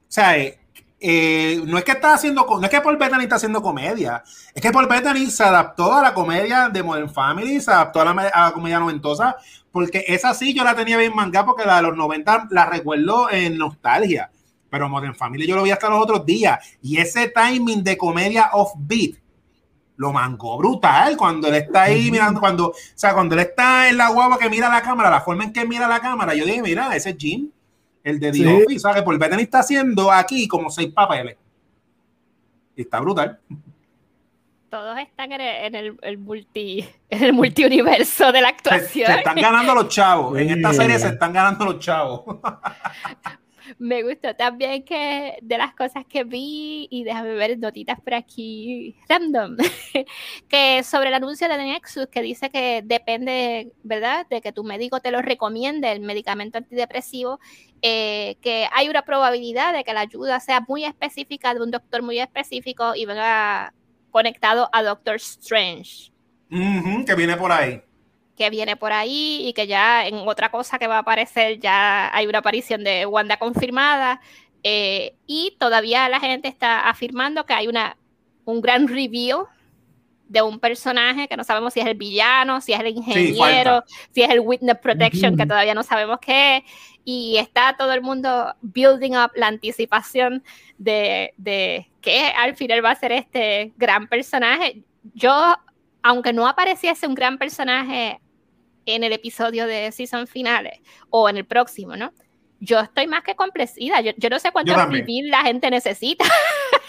[0.00, 0.58] o sea, eh,
[0.98, 4.24] eh, no es que está haciendo, no es que Paul Bettany está haciendo comedia,
[4.54, 8.14] es que Paul Bettany se adaptó a la comedia de Modern Family, se adaptó a
[8.14, 9.36] la, comedia noventosa,
[9.70, 13.30] porque esa sí yo la tenía bien manga porque la de los 90 la recuerdo
[13.30, 14.30] en nostalgia,
[14.70, 18.48] pero Modern Family yo lo vi hasta los otros días, y ese timing de comedia
[18.54, 19.21] off-beat,
[20.02, 23.96] lo mangó brutal cuando él está ahí mirando, cuando, o sea, cuando él está en
[23.96, 26.60] la guagua que mira la cámara, la forma en que mira la cámara, yo dije,
[26.60, 27.50] mira, ese es Jim,
[28.02, 28.96] el de The Office, ¿sabes?
[28.96, 31.36] Que por Bethany está haciendo aquí como seis papeles.
[32.74, 33.38] Y está brutal.
[34.70, 39.06] Todos están en el, el, multi, en el multiuniverso de la actuación.
[39.06, 40.36] Se, están ganando los chavos.
[40.36, 42.24] En esta serie se están ganando los chavos.
[43.78, 48.96] Me gustó también que de las cosas que vi, y déjame ver notitas por aquí
[49.08, 49.56] random,
[50.48, 55.00] que sobre el anuncio de Nexus que dice que depende, ¿verdad?, de que tu médico
[55.00, 57.40] te lo recomiende, el medicamento antidepresivo,
[57.82, 62.02] eh, que hay una probabilidad de que la ayuda sea muy específica de un doctor
[62.02, 63.74] muy específico y venga
[64.10, 66.12] conectado a Doctor Strange.
[66.50, 67.82] que viene por ahí
[68.36, 72.14] que viene por ahí y que ya en otra cosa que va a aparecer ya
[72.14, 74.20] hay una aparición de Wanda confirmada
[74.62, 77.96] eh, y todavía la gente está afirmando que hay una,
[78.44, 79.46] un gran review
[80.28, 84.22] de un personaje que no sabemos si es el villano, si es el ingeniero, si
[84.22, 86.62] es el witness protection, que todavía no sabemos qué es.
[87.04, 90.42] Y está todo el mundo building up la anticipación
[90.78, 94.82] de, de que al final va a ser este gran personaje.
[95.12, 95.54] Yo,
[96.02, 98.20] aunque no apareciese un gran personaje
[98.86, 100.80] en el episodio de season finales
[101.10, 102.12] o en el próximo, ¿no?
[102.60, 104.00] Yo estoy más que complacida.
[104.00, 106.24] Yo, yo no sé cuánto vivir la gente necesita.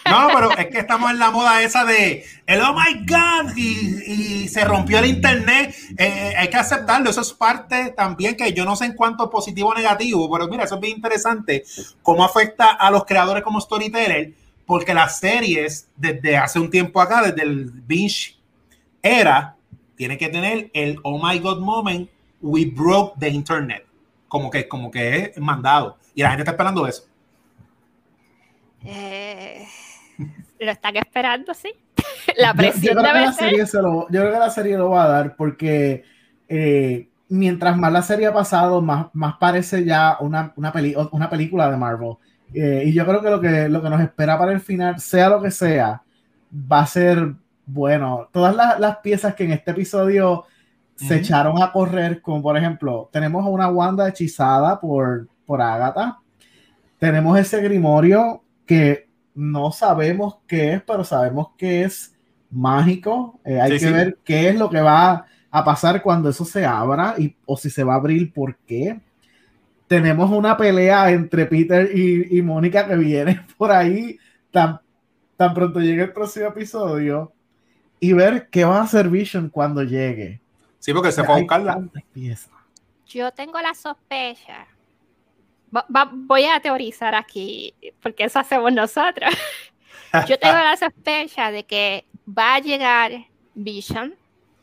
[0.05, 4.49] No, pero es que estamos en la moda esa de el oh my god y,
[4.49, 5.74] se rompió el internet.
[5.97, 7.09] Eh, hay que aceptarlo.
[7.09, 10.66] Eso es parte también que yo no sé en cuánto positivo o negativo, pero mira,
[10.66, 11.64] eso es bien interesante.
[12.01, 14.34] Cómo afecta a los creadores como storyteller,
[14.66, 18.36] porque las series desde hace un tiempo acá, desde el binge
[19.04, 19.58] era,
[19.95, 22.10] tiene que tener el oh my god moment,
[22.41, 23.86] we broke the internet.
[24.28, 25.97] Como que, como que es mandado.
[26.16, 27.04] Y la gente está esperando eso.
[28.84, 29.66] Eh,
[30.60, 31.72] lo están esperando, sí.
[32.38, 35.04] la presión yo, creo que la serie lo, yo creo que la serie lo va
[35.04, 36.04] a dar porque
[36.49, 40.74] eh, mientras más la serie ha pasado, más, más parece ya una, una,
[41.12, 42.16] una película de Marvel.
[42.54, 45.30] Eh, y yo creo que lo, que lo que nos espera para el final, sea
[45.30, 46.01] lo que sea,
[46.54, 47.34] va a ser
[47.74, 50.45] bueno, todas las, piezas que en este episodio
[50.95, 56.19] se echaron a correr, como por ejemplo, tenemos a una Wanda hechizada por, por Agatha,
[56.99, 62.15] tenemos ese grimorio que no sabemos qué es, pero sabemos que es
[62.51, 63.39] mágico.
[63.43, 67.15] Eh, hay que ver qué es lo que va a pasar cuando eso se abra
[67.17, 69.01] y, o si se va a abrir, por qué.
[69.88, 74.17] Tenemos una pelea entre Peter y, y Mónica que viene por ahí
[74.51, 74.80] tan,
[75.36, 77.33] tan pronto llegue el próximo episodio
[78.04, 80.41] y ver qué va a hacer Vision cuando llegue.
[80.80, 81.82] Sí, porque se fue a buscarla.
[83.08, 84.68] Yo tengo la sospecha.
[86.14, 89.34] voy a teorizar aquí, porque eso hacemos nosotros.
[90.28, 93.14] Yo tengo la sospecha de que va a llegar
[93.56, 94.14] Vision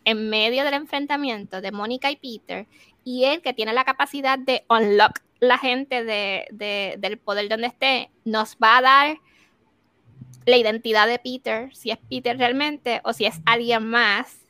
[0.04, 2.66] en medio del enfrentamiento de Mónica y Peter
[3.04, 8.10] y él que tiene la capacidad de unlock la gente de, del poder donde esté,
[8.26, 9.16] nos va a dar
[10.50, 14.40] la identidad de Peter, si es Peter realmente o si es alguien más,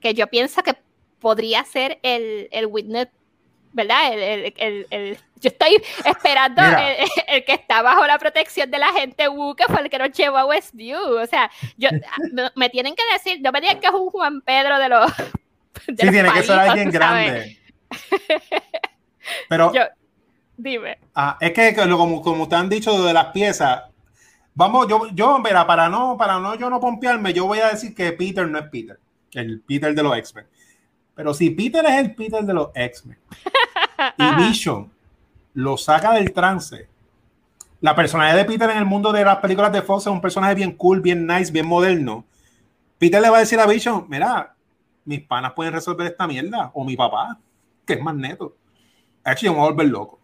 [0.00, 0.74] que yo pienso que
[1.20, 3.08] podría ser el, el witness,
[3.72, 4.12] ¿verdad?
[4.14, 6.62] El, yo estoy esperando
[7.28, 10.12] el, que está bajo la protección de la gente Wu, que fue el que nos
[10.12, 11.18] llevó a Westview.
[11.18, 11.88] O sea, yo,
[12.54, 15.12] me, tienen que decir, no me digan que es un Juan Pedro de los.
[15.86, 17.58] sí, tiene que ser alguien grande.
[19.48, 19.72] Pero.
[20.56, 20.98] dime.
[21.14, 23.82] Ah, es que, como, como te han dicho de las piezas,
[24.54, 27.94] vamos, yo, yo, mira, para no, para no yo no pompearme, yo voy a decir
[27.94, 28.98] que Peter no es Peter,
[29.32, 30.46] el Peter de los X-Men.
[31.14, 33.18] Pero si Peter es el Peter de los X-Men
[34.18, 34.90] y Vision
[35.54, 36.88] lo saca del trance,
[37.80, 40.54] la personalidad de Peter en el mundo de las películas de Fox es un personaje
[40.54, 42.24] bien cool, bien nice, bien moderno.
[42.98, 44.54] Peter le va a decir a Vision, mira,
[45.04, 47.38] mis panas pueden resolver esta mierda, o mi papá,
[47.84, 48.56] que es más neto.
[49.24, 50.20] Actually, yo me voy a volver loco.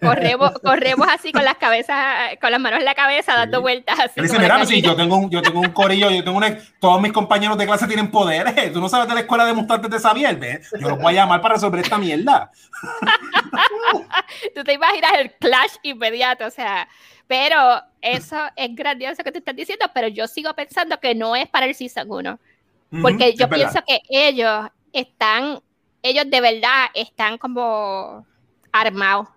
[0.00, 4.20] Corremos, corremos así con las cabezas, con las manos en la cabeza, dando vueltas así.
[4.20, 7.12] Dice, mira, si yo tengo, un, yo tengo un corillo, yo tengo una, todos mis
[7.12, 8.72] compañeros de clase tienen poderes.
[8.72, 10.70] Tú no sabes de la escuela de mutantes de Xavier, ¿ves?
[10.78, 12.50] Yo los voy a llamar para resolver esta mierda.
[14.54, 16.88] Tú te imaginas el clash inmediato, o sea,
[17.26, 21.48] pero eso es grandioso que tú estás diciendo, pero yo sigo pensando que no es
[21.48, 22.38] para el Season 1.
[23.02, 25.60] Porque yo pienso que ellos están,
[26.02, 28.26] ellos de verdad están como
[28.72, 29.28] armados.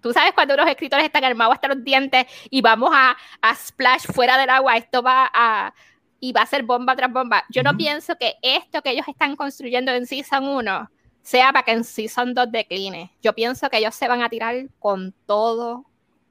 [0.00, 4.06] Tú sabes cuando los escritores están armados hasta los dientes y vamos a, a splash
[4.12, 5.74] fuera del agua, esto va a
[6.20, 7.44] y va a ser bomba tras bomba.
[7.48, 10.90] Yo no pienso que esto que ellos están construyendo en Season 1
[11.22, 13.10] sea para que en Season 2 decline.
[13.22, 15.82] Yo pienso que ellos se van a tirar con todos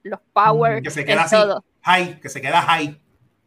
[0.04, 0.82] los powers.
[0.82, 1.36] Que se queda así,
[1.82, 3.00] high, que se queda high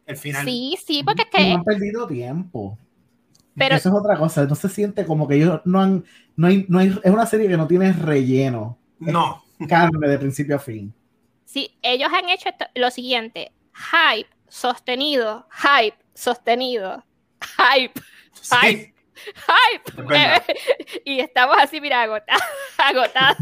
[0.05, 0.45] el final.
[0.45, 1.49] Sí, sí, porque es que.
[1.49, 2.77] No han perdido tiempo.
[3.55, 6.05] Pero, Eso es otra cosa, no se siente como que ellos no han,
[6.37, 8.77] no hay, no hay, es una serie que no tiene relleno.
[8.97, 9.43] No.
[9.67, 10.93] Carne de principio a fin.
[11.45, 17.03] Sí, ellos han hecho lo siguiente, hype sostenido, hype sostenido,
[17.57, 17.99] hype,
[18.61, 18.93] hype.
[19.35, 19.83] Hype.
[21.05, 22.41] y estamos así, mira, agotados,
[22.77, 23.37] agotados,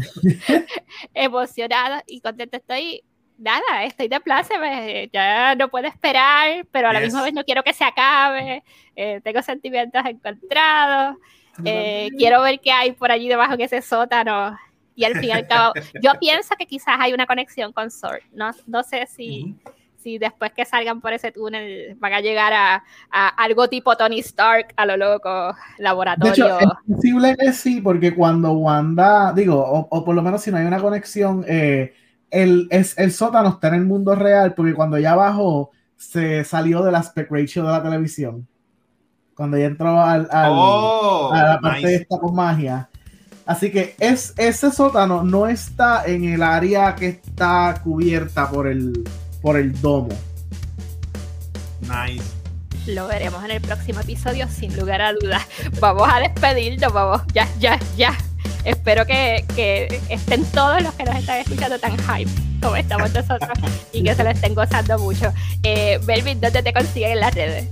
[1.14, 2.60] emocionados y contentos.
[2.60, 3.02] Estoy
[3.38, 7.62] nada, estoy de pláceme, ya no puedo esperar, pero a la misma vez no quiero
[7.62, 8.62] que se acabe,
[8.94, 11.16] eh, tengo sentimientos encontrados,
[11.64, 14.58] eh, quiero ver qué hay por allí debajo en ese sótano.
[14.94, 15.72] Y al fin y al cabo,
[16.02, 18.20] yo pienso que quizás hay una conexión con Sword.
[18.32, 19.56] No, no sé si,
[19.96, 22.82] si después que salgan por ese túnel van a llegar a,
[23.36, 26.44] algo tipo Tony Stark, a lo loco, laboratorio.
[26.46, 30.50] De hecho, es posible que sí, porque cuando Wanda, digo, o, por lo menos si
[30.50, 31.94] no hay una conexión, eh,
[32.30, 36.82] el, es, el sótano está en el mundo real porque cuando ya bajó se salió
[36.82, 38.46] del aspect ratio de la televisión.
[39.34, 42.89] Cuando ya entró al, oh, a la parte esta con magia.
[43.50, 49.02] Así que es, ese sótano no está en el área que está cubierta por el,
[49.42, 50.16] por el domo.
[51.80, 52.22] Nice.
[52.86, 55.42] Lo veremos en el próximo episodio, sin lugar a dudas.
[55.80, 58.16] Vamos a despedirnos, vamos, ya, ya, ya
[58.64, 62.30] espero que, que, estén todos los que nos están escuchando tan hype
[62.62, 63.58] como estamos nosotros
[63.92, 65.32] y que se lo estén gozando mucho.
[65.64, 67.66] Eh, Melvin, ¿dónde te consiguen en las redes?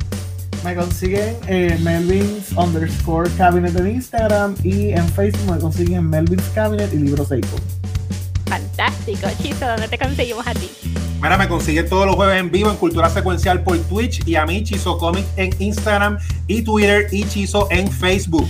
[0.65, 6.93] Me consiguen eh, Melvin's underscore cabinet en Instagram y en Facebook me consiguen Melvin's Cabinet
[6.93, 7.57] y Libros Seiko.
[8.47, 10.71] Fantástico, Chizo, ¿dónde te conseguimos a ti?
[11.21, 14.47] Mira, me consiguen todos los jueves en vivo en Cultura Secuencial por Twitch y a
[14.47, 18.49] mí Chizo Comic en Instagram y Twitter y Chizo en Facebook.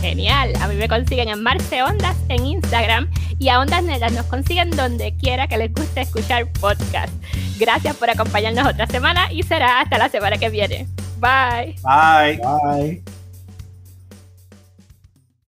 [0.00, 0.52] Genial.
[0.60, 4.70] A mí me consiguen en Marce Ondas en Instagram y a Ondas Netas nos consiguen
[4.70, 7.12] donde quiera que les guste escuchar podcast.
[7.58, 10.86] Gracias por acompañarnos otra semana y será hasta la semana que viene.
[11.20, 11.76] Bye.
[11.82, 12.40] Bye.
[12.42, 13.17] Bye.